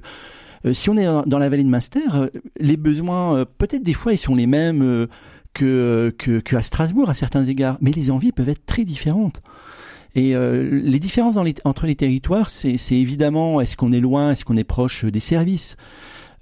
si 0.73 0.89
on 0.89 0.97
est 0.97 1.05
dans 1.05 1.39
la 1.39 1.49
vallée 1.49 1.63
de 1.63 1.69
Master, 1.69 2.29
les 2.59 2.77
besoins, 2.77 3.45
peut-être 3.57 3.83
des 3.83 3.95
fois, 3.95 4.13
ils 4.13 4.19
sont 4.19 4.35
les 4.35 4.45
mêmes 4.45 5.07
que, 5.53 6.13
que, 6.17 6.55
à 6.55 6.61
Strasbourg 6.61 7.09
à 7.09 7.13
certains 7.13 7.45
égards, 7.45 7.77
mais 7.81 7.91
les 7.91 8.11
envies 8.11 8.31
peuvent 8.31 8.49
être 8.49 8.65
très 8.65 8.83
différentes. 8.83 9.41
Et 10.13 10.35
euh, 10.35 10.81
les 10.83 10.99
différences 10.99 11.37
entre 11.63 11.85
les 11.85 11.95
territoires, 11.95 12.49
c'est 12.49 12.77
évidemment 12.91 13.61
est-ce 13.61 13.77
qu'on 13.77 13.91
est 13.91 14.01
loin, 14.01 14.31
est-ce 14.31 14.43
qu'on 14.43 14.57
est 14.57 14.65
proche 14.65 15.05
des 15.05 15.19
services? 15.19 15.77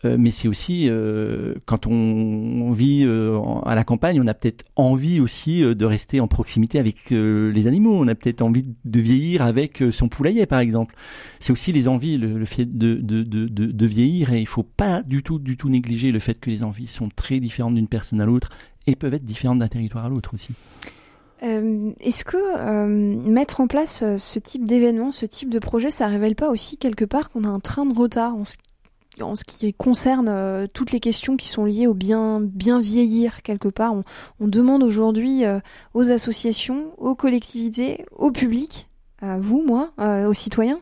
Euh, 0.05 0.15
mais 0.17 0.31
c'est 0.31 0.47
aussi 0.47 0.87
euh, 0.87 1.55
quand 1.65 1.85
on, 1.85 2.71
vit 2.71 3.03
euh, 3.05 3.37
à 3.65 3.75
la 3.75 3.83
campagne, 3.83 4.21
on 4.21 4.27
a 4.27 4.33
peut-être 4.33 4.63
envie 4.75 5.19
aussi 5.19 5.61
de 5.61 5.85
rester 5.85 6.19
en 6.19 6.27
proximité 6.27 6.79
avec 6.79 7.09
les 7.09 7.67
animaux. 7.67 7.95
On 7.95 8.07
a 8.07 8.15
peut-être 8.15 8.41
envie 8.41 8.65
de 8.85 8.99
vieillir 8.99 9.41
avec 9.41 9.83
son 9.91 10.07
poulailler, 10.07 10.45
par 10.45 10.59
exemple. 10.59 10.95
C'est 11.39 11.51
aussi 11.51 11.71
les 11.71 11.87
envies, 11.87 12.17
le, 12.17 12.45
fait 12.45 12.65
de, 12.65 12.95
de, 12.95 13.23
de, 13.23 13.47
de, 13.47 13.85
vieillir, 13.85 14.33
et 14.33 14.39
il 14.39 14.47
faut 14.47 14.63
pas 14.63 15.01
du 15.03 15.23
tout, 15.23 15.39
du 15.39 15.57
tout 15.57 15.69
négliger 15.69 16.11
le 16.11 16.19
fait 16.19 16.39
que 16.39 16.49
les 16.49 16.63
envies 16.63 16.87
sont 16.87 17.09
très 17.13 17.39
différentes 17.39 17.75
d'une 17.75 17.87
personne 17.87 18.21
à 18.21 18.25
l'autre 18.25 18.49
et 18.87 18.95
peuvent 18.95 19.13
être 19.13 19.23
différentes 19.23 19.59
d'un 19.59 19.67
territoire 19.67 20.05
à 20.05 20.09
l'autre 20.09 20.33
aussi. 20.33 20.53
Est-ce 21.41 22.25
que 22.25 22.85
mettre 22.85 23.61
en 23.61 23.67
place 23.67 24.03
ce 24.17 24.39
type 24.39 24.65
d'événement, 24.65 25.11
ce 25.11 25.25
type 25.25 25.49
de 25.49 25.59
projet, 25.59 25.89
ça 25.89 26.07
révèle 26.07 26.35
pas 26.35 26.49
aussi 26.49 26.77
quelque 26.77 27.05
part 27.05 27.29
qu'on 27.29 27.43
a 27.43 27.49
un 27.49 27.59
train 27.59 27.85
de 27.85 27.97
retard? 27.97 28.35
En 28.35 28.45
ce 28.45 28.57
en 29.21 29.35
ce 29.35 29.43
qui 29.43 29.73
concerne 29.73 30.29
euh, 30.29 30.67
toutes 30.71 30.91
les 30.91 30.99
questions 30.99 31.37
qui 31.37 31.47
sont 31.47 31.65
liées 31.65 31.87
au 31.87 31.93
bien 31.93 32.39
vieillir 32.79 33.41
quelque 33.41 33.67
part. 33.67 33.93
On, 34.39 34.47
demande 34.47 34.83
aujourd'hui 34.83 35.45
euh, 35.45 35.59
aux 35.93 36.11
associations, 36.11 36.93
aux 36.97 37.15
collectivités, 37.15 38.05
au 38.15 38.31
public, 38.31 38.89
à 39.21 39.37
vous, 39.37 39.63
moi, 39.65 39.91
euh, 39.99 40.27
aux 40.27 40.33
citoyens, 40.33 40.79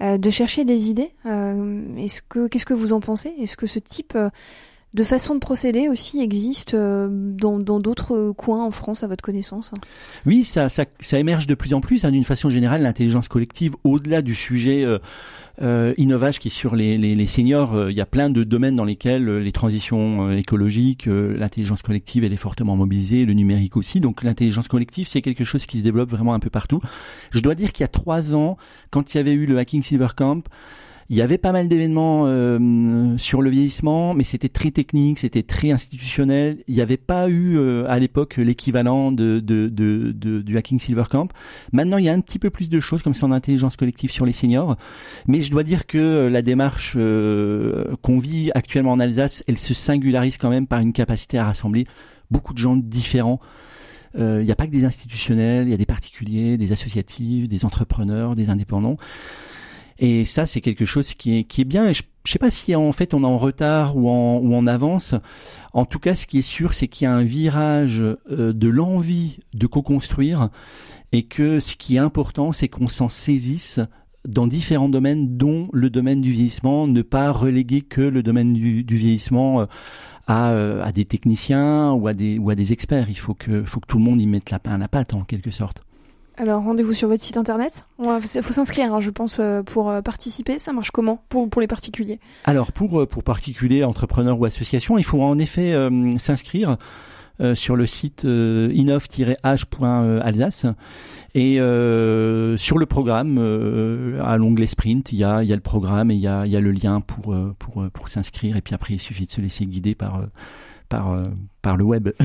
de 0.00 0.30
chercher 0.30 0.64
des 0.64 0.88
idées. 0.88 1.12
Est-ce 1.26 2.22
que 2.22 2.48
qu'est-ce 2.48 2.66
que 2.66 2.74
vous 2.74 2.92
en 2.92 2.98
pensez? 2.98 3.34
Est-ce 3.38 3.56
que 3.56 3.66
ce 3.66 3.78
type 3.78 4.18
de 4.94 5.04
façon 5.04 5.34
de 5.34 5.40
procéder 5.40 5.88
aussi 5.88 6.20
existe 6.20 6.74
dans 6.74 7.58
d'autres 7.58 8.32
coins 8.32 8.64
en 8.64 8.70
France 8.70 9.02
à 9.02 9.06
votre 9.06 9.22
connaissance 9.22 9.72
Oui, 10.26 10.44
ça, 10.44 10.68
ça, 10.68 10.84
ça 11.00 11.18
émerge 11.18 11.46
de 11.46 11.54
plus 11.54 11.74
en 11.74 11.80
plus. 11.80 12.04
Hein, 12.04 12.10
D'une 12.10 12.24
façon 12.24 12.50
générale, 12.50 12.82
l'intelligence 12.82 13.28
collective, 13.28 13.74
au-delà 13.84 14.22
du 14.22 14.34
sujet 14.34 14.86
Euh, 15.60 15.92
Innovage 15.98 16.38
qui 16.38 16.48
est 16.48 16.50
sur 16.50 16.74
les, 16.74 16.96
les, 16.96 17.14
les 17.14 17.26
seniors, 17.26 17.74
euh, 17.74 17.90
il 17.90 17.96
y 17.96 18.00
a 18.00 18.06
plein 18.06 18.30
de 18.30 18.42
domaines 18.42 18.74
dans 18.74 18.86
lesquels 18.86 19.28
euh, 19.28 19.38
les 19.38 19.52
transitions 19.52 20.28
euh, 20.28 20.36
écologiques, 20.36 21.06
euh, 21.08 21.36
l'intelligence 21.36 21.82
collective, 21.82 22.24
elle 22.24 22.32
est 22.32 22.38
fortement 22.38 22.74
mobilisée, 22.74 23.26
le 23.26 23.34
numérique 23.34 23.76
aussi. 23.76 24.00
Donc 24.00 24.22
l'intelligence 24.22 24.66
collective, 24.66 25.06
c'est 25.06 25.20
quelque 25.20 25.44
chose 25.44 25.66
qui 25.66 25.78
se 25.78 25.84
développe 25.84 26.10
vraiment 26.10 26.32
un 26.32 26.40
peu 26.40 26.48
partout. 26.48 26.80
Je 27.30 27.40
dois 27.40 27.54
dire 27.54 27.72
qu'il 27.72 27.84
y 27.84 27.84
a 27.84 27.88
trois 27.88 28.34
ans, 28.34 28.56
quand 28.90 29.12
il 29.12 29.18
y 29.18 29.20
avait 29.20 29.32
eu 29.32 29.44
le 29.44 29.58
Hacking 29.58 29.82
Silver 29.82 30.08
Camp, 30.16 30.42
il 31.12 31.18
y 31.18 31.20
avait 31.20 31.36
pas 31.36 31.52
mal 31.52 31.68
d'événements 31.68 32.22
euh, 32.24 33.18
sur 33.18 33.42
le 33.42 33.50
vieillissement, 33.50 34.14
mais 34.14 34.24
c'était 34.24 34.48
très 34.48 34.70
technique, 34.70 35.18
c'était 35.18 35.42
très 35.42 35.70
institutionnel. 35.70 36.64
Il 36.68 36.74
n'y 36.74 36.80
avait 36.80 36.96
pas 36.96 37.28
eu 37.28 37.58
euh, 37.58 37.84
à 37.86 37.98
l'époque 37.98 38.38
l'équivalent 38.38 39.12
de, 39.12 39.38
de, 39.38 39.68
de, 39.68 40.12
de- 40.12 40.40
du 40.40 40.56
Hacking 40.56 40.80
Silver 40.80 41.04
Camp. 41.10 41.28
Maintenant, 41.70 41.98
il 41.98 42.06
y 42.06 42.08
a 42.08 42.14
un 42.14 42.20
petit 42.20 42.38
peu 42.38 42.48
plus 42.48 42.70
de 42.70 42.80
choses 42.80 43.02
comme 43.02 43.12
ça 43.12 43.26
en 43.26 43.30
intelligence 43.32 43.76
collective 43.76 44.10
sur 44.10 44.24
les 44.24 44.32
seniors. 44.32 44.78
Mais 45.28 45.42
je 45.42 45.50
dois 45.50 45.64
dire 45.64 45.86
que 45.86 46.28
la 46.32 46.40
démarche 46.40 46.94
euh, 46.96 47.94
qu'on 48.00 48.18
vit 48.18 48.50
actuellement 48.54 48.92
en 48.92 48.98
Alsace, 49.00 49.44
elle 49.46 49.58
se 49.58 49.74
singularise 49.74 50.38
quand 50.38 50.48
même 50.48 50.66
par 50.66 50.80
une 50.80 50.94
capacité 50.94 51.36
à 51.36 51.44
rassembler 51.44 51.86
beaucoup 52.30 52.54
de 52.54 52.58
gens 52.58 52.74
différents. 52.76 53.38
Euh, 54.18 54.38
Il 54.40 54.46
n'y 54.46 54.52
a 54.52 54.56
pas 54.56 54.64
que 54.66 54.72
des 54.72 54.86
institutionnels, 54.86 55.66
il 55.66 55.70
y 55.72 55.74
a 55.74 55.76
des 55.76 55.84
particuliers, 55.84 56.56
des 56.56 56.72
associatifs, 56.72 57.48
des 57.48 57.66
entrepreneurs, 57.66 58.34
des 58.34 58.48
indépendants. 58.48 58.96
Et 60.02 60.24
ça, 60.24 60.46
c'est 60.46 60.60
quelque 60.60 60.84
chose 60.84 61.14
qui 61.14 61.38
est, 61.38 61.44
qui 61.44 61.60
est 61.60 61.64
bien. 61.64 61.92
Je 61.92 62.02
ne 62.02 62.28
sais 62.28 62.40
pas 62.40 62.50
si 62.50 62.74
en 62.74 62.90
fait 62.90 63.14
on 63.14 63.22
est 63.22 63.26
en 63.26 63.38
retard 63.38 63.96
ou 63.96 64.08
en, 64.08 64.38
ou 64.38 64.52
en 64.52 64.66
avance. 64.66 65.14
En 65.72 65.84
tout 65.84 66.00
cas, 66.00 66.16
ce 66.16 66.26
qui 66.26 66.40
est 66.40 66.42
sûr, 66.42 66.74
c'est 66.74 66.88
qu'il 66.88 67.04
y 67.04 67.08
a 67.08 67.14
un 67.14 67.22
virage 67.22 68.02
euh, 68.02 68.52
de 68.52 68.68
l'envie 68.68 69.38
de 69.54 69.68
co-construire 69.68 70.50
et 71.12 71.22
que 71.22 71.60
ce 71.60 71.76
qui 71.76 71.94
est 71.94 72.00
important, 72.00 72.50
c'est 72.50 72.66
qu'on 72.66 72.88
s'en 72.88 73.08
saisisse 73.08 73.78
dans 74.26 74.48
différents 74.48 74.88
domaines, 74.88 75.36
dont 75.36 75.68
le 75.72 75.88
domaine 75.88 76.20
du 76.20 76.32
vieillissement, 76.32 76.88
ne 76.88 77.02
pas 77.02 77.30
reléguer 77.30 77.82
que 77.82 78.00
le 78.00 78.24
domaine 78.24 78.54
du, 78.54 78.82
du 78.82 78.96
vieillissement 78.96 79.60
euh, 79.60 79.66
à, 80.26 80.50
euh, 80.50 80.82
à 80.82 80.90
des 80.90 81.04
techniciens 81.04 81.92
ou 81.92 82.08
à 82.08 82.12
des, 82.14 82.38
ou 82.38 82.50
à 82.50 82.56
des 82.56 82.72
experts. 82.72 83.06
Il 83.08 83.18
faut 83.18 83.34
que, 83.34 83.62
faut 83.62 83.78
que 83.78 83.86
tout 83.86 83.98
le 83.98 84.04
monde 84.04 84.20
y 84.20 84.26
mette 84.26 84.50
la 84.50 84.58
la 84.78 84.88
pâte 84.88 85.14
en 85.14 85.22
quelque 85.22 85.52
sorte. 85.52 85.84
Alors 86.38 86.62
rendez-vous 86.62 86.94
sur 86.94 87.08
votre 87.08 87.22
site 87.22 87.36
internet. 87.36 87.86
Il 88.02 88.42
faut 88.42 88.52
s'inscrire, 88.52 88.94
hein, 88.94 89.00
je 89.00 89.10
pense, 89.10 89.38
euh, 89.38 89.62
pour 89.62 89.90
euh, 89.90 90.00
participer. 90.00 90.58
Ça 90.58 90.72
marche 90.72 90.90
comment 90.90 91.22
pour, 91.28 91.60
les 91.60 91.66
particuliers? 91.66 92.20
Alors 92.44 92.72
pour 92.72 93.00
euh, 93.00 93.06
pour 93.06 93.22
particuliers, 93.22 93.84
entrepreneurs 93.84 94.40
ou 94.40 94.44
associations, 94.44 94.96
il 94.98 95.04
faut 95.04 95.22
en 95.22 95.38
effet 95.38 95.74
s'inscrire 96.18 96.76
sur 97.54 97.76
le 97.76 97.86
site 97.86 98.24
euh, 98.24 98.70
innov-h.alsace 98.72 100.66
et 101.34 101.56
sur 101.56 102.78
le 102.78 102.86
programme 102.86 103.38
à 104.22 104.36
l'onglet 104.36 104.66
sprint, 104.66 105.12
il 105.12 105.18
y 105.18 105.24
a 105.24 105.42
le 105.42 105.60
programme 105.60 106.10
et 106.10 106.14
il 106.14 106.20
y 106.20 106.26
a 106.28 106.60
le 106.60 106.70
lien 106.70 107.00
pour 107.00 107.34
pour 107.58 108.08
s'inscrire 108.08 108.56
et 108.56 108.60
puis 108.60 108.74
après 108.74 108.94
il 108.94 109.00
suffit 109.00 109.26
de 109.26 109.30
se 109.30 109.40
laisser 109.40 109.66
guider 109.66 109.94
par 109.94 110.22
par 110.92 111.12
euh, 111.12 111.24
par 111.62 111.76
le 111.76 111.84
web. 111.84 112.10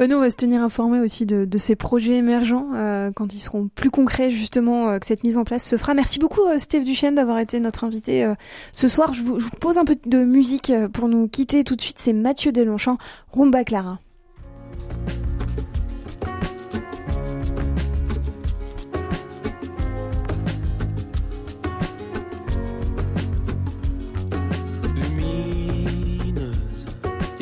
Euh, 0.00 0.06
Nous, 0.06 0.16
on 0.16 0.20
va 0.20 0.30
se 0.30 0.36
tenir 0.36 0.62
informés 0.62 1.00
aussi 1.00 1.26
de, 1.26 1.58
ces 1.58 1.76
projets 1.76 2.14
émergents 2.14 2.68
euh, 2.74 3.10
quand 3.14 3.34
ils 3.34 3.40
seront 3.40 3.68
plus 3.74 3.90
concrets, 3.90 4.30
justement, 4.30 4.98
que 4.98 5.04
cette 5.04 5.22
mise 5.22 5.36
en 5.36 5.44
place 5.44 5.66
se 5.66 5.76
fera. 5.76 5.92
Merci 5.92 6.18
beaucoup, 6.18 6.40
euh, 6.42 6.58
Steve 6.58 6.84
Duchesne, 6.84 7.16
d'avoir 7.16 7.38
été 7.38 7.60
notre 7.60 7.84
invité 7.84 8.32
ce 8.72 8.88
soir. 8.88 9.12
Je 9.12 9.22
vous, 9.22 9.38
je 9.38 9.44
vous 9.44 9.56
pose 9.60 9.78
un 9.78 9.84
peu 9.84 9.96
de 10.06 10.24
musique 10.24 10.72
pour 10.92 11.08
nous 11.08 11.28
quitter 11.28 11.64
tout 11.64 11.76
de 11.76 11.80
suite. 11.80 11.98
C'est 11.98 12.12
Mathieu 12.12 12.52
Delonchamp, 12.52 12.96
Rumba 13.32 13.64
Clara. 13.64 13.98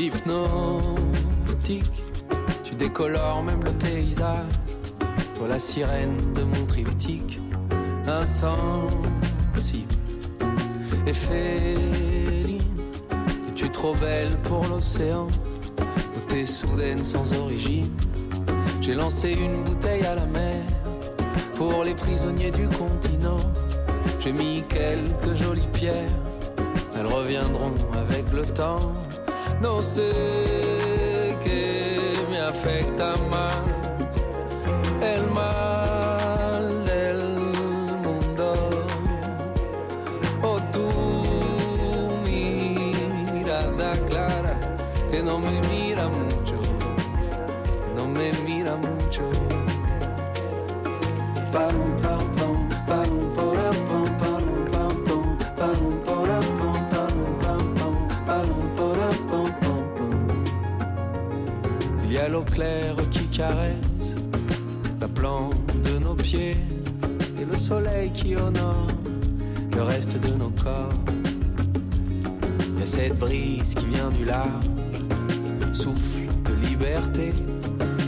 Hypnotique. 0.07 1.91
Tu 2.65 2.75
décolores 2.75 3.43
même 3.43 3.63
le 3.65 3.73
paysage. 3.73 4.53
Toi, 5.35 5.49
la 5.49 5.59
sirène 5.59 6.17
de 6.35 6.43
mon 6.43 6.67
triptyque, 6.67 7.41
insensible 8.07 9.95
et 11.07 11.13
féline. 11.13 12.61
Es-tu 13.49 13.71
trop 13.71 13.95
belle 13.95 14.37
pour 14.45 14.67
l'océan? 14.67 15.27
Ou 15.79 16.21
t'es 16.29 16.47
soudaine 16.47 17.03
sans 17.03 17.33
origine? 17.39 17.91
J'ai 18.81 18.95
lancé 18.95 19.33
une 19.33 19.65
bouteille 19.65 20.05
à 20.05 20.15
la 20.15 20.27
mer 20.27 20.63
pour 21.57 21.85
les 21.85 21.95
prisonniers 21.95 22.51
du 22.51 22.69
continent. 22.69 23.41
J'ai 24.19 24.33
mis 24.33 24.63
quelques 24.69 25.35
jolies 25.35 25.69
pierres 25.73 26.15
elles 27.01 27.07
reviendront 27.07 27.73
avec 27.95 28.31
le 28.33 28.45
temps. 28.45 28.93
No 29.61 29.83
sé 29.83 31.37
que 31.45 32.15
me 32.31 32.41
afecta 32.41 33.15
más 33.31 33.53
el 35.03 35.31
mal 35.31 36.85
del 36.87 37.19
mundo. 38.03 38.55
O 40.43 40.59
tu 40.73 40.91
mirada 42.25 43.93
clara 44.09 44.59
que 45.11 45.23
no 45.23 45.39
me 45.39 45.61
mira 45.69 46.09
mucho, 46.09 46.57
que 46.63 47.95
no 47.95 48.09
me 48.09 48.33
mira 48.47 48.77
mucho. 48.77 49.31
Claire 62.61 63.09
qui 63.09 63.27
caresse 63.29 64.15
la 65.01 65.09
plante 65.09 65.57
de 65.83 65.99
nos 65.99 66.15
pieds 66.15 66.59
et 67.41 67.45
le 67.51 67.57
soleil 67.57 68.11
qui 68.13 68.37
honore 68.37 68.87
le 69.75 69.83
reste 69.83 70.21
de 70.21 70.35
nos 70.35 70.51
corps. 70.63 70.93
A 72.83 72.85
cette 72.85 73.19
brise 73.19 73.75
qui 73.75 73.87
vient 73.87 74.11
du 74.11 74.27
large, 74.27 74.67
souffle 75.73 76.27
de 76.45 76.69
liberté. 76.69 77.31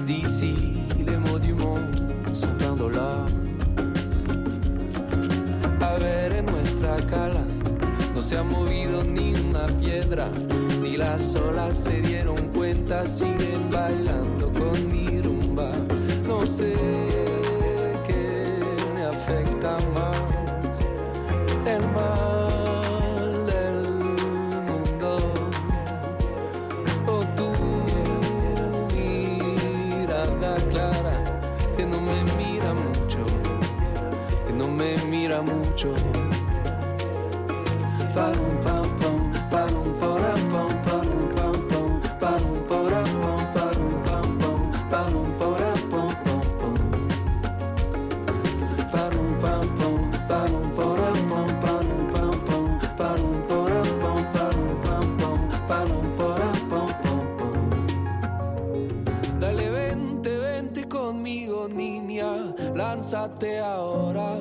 D'ici, 0.07 0.55
les 0.99 1.17
mots 1.17 1.39
du 1.39 1.55
monde 1.55 1.97
sont 2.35 2.59
indolores. 2.71 3.33
A 5.81 5.99
ver 5.99 6.37
en 6.37 6.45
nuestra 6.45 6.97
cala 7.09 7.41
no 8.15 8.21
se 8.21 8.37
ha 8.37 8.43
movido 8.43 9.03
ni 9.03 9.33
una 9.49 9.67
piedra, 9.81 10.29
ni 10.83 10.99
las 10.99 11.35
olas 11.37 11.75
se 11.85 12.03
dieron 12.03 12.37
cuenta, 12.53 13.07
siguen 13.07 13.71
bailando. 13.71 14.22
Sé 16.45 16.75
qué 18.07 18.59
me 18.95 19.05
afecta 19.05 19.79
más, 19.95 20.17
el 21.65 21.83
mal 21.91 23.47
del 23.47 23.91
mundo 24.67 25.19
o 27.07 27.25
tu 27.37 27.49
mirada 28.93 30.57
clara 30.71 31.17
que 31.77 31.87
no 31.87 32.01
me 32.01 32.23
mira 32.37 32.75
mucho, 32.75 33.25
que 34.47 34.53
no 34.53 34.67
me 34.69 34.97
mira 35.09 35.43
mucho. 35.43 35.95
Pam, 38.15 38.35
pam, 38.65 38.82
lánzate 62.75 63.61
ahora. 63.61 64.41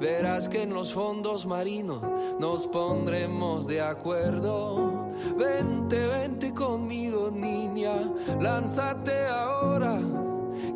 Verás 0.00 0.48
que 0.48 0.62
en 0.62 0.74
los 0.74 0.92
fondos 0.92 1.46
marinos 1.46 2.02
nos 2.38 2.66
pondremos 2.66 3.66
de 3.66 3.80
acuerdo. 3.80 5.12
Vente, 5.36 6.06
vente 6.06 6.52
conmigo, 6.52 7.30
niña, 7.32 7.94
lánzate 8.40 9.26
ahora. 9.26 9.98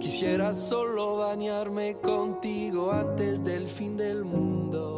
Quisiera 0.01 0.53
solo 0.53 1.18
bañarme 1.18 1.99
contigo 1.99 2.90
antes 2.90 3.42
del 3.44 3.68
fin 3.68 3.96
del 3.96 4.25
mundo. 4.25 4.95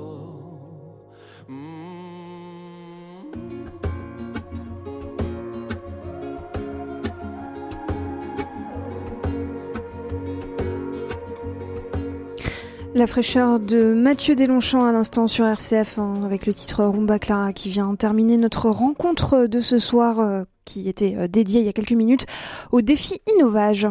La 12.99 13.07
fraîcheur 13.07 13.61
de 13.61 13.95
Mathieu 13.95 14.35
Deslongchamps 14.35 14.85
à 14.85 14.91
l'instant 14.91 15.29
sur 15.29 15.47
RCF 15.47 16.01
hein, 16.01 16.15
avec 16.25 16.47
le 16.47 16.53
titre 16.53 16.83
Rumba 16.83 17.21
Clara 17.21 17.53
qui 17.53 17.69
vient 17.69 17.95
terminer 17.95 18.37
notre 18.37 18.71
rencontre 18.71 19.47
de 19.47 19.61
ce 19.61 19.79
soir 19.79 20.19
euh, 20.19 20.43
qui 20.65 20.89
était 20.89 21.15
euh, 21.17 21.29
dédiée 21.29 21.61
il 21.61 21.67
y 21.67 21.69
a 21.69 21.73
quelques 21.73 21.93
minutes 21.93 22.27
au 22.73 22.81
défi 22.81 23.21
Innovage. 23.33 23.87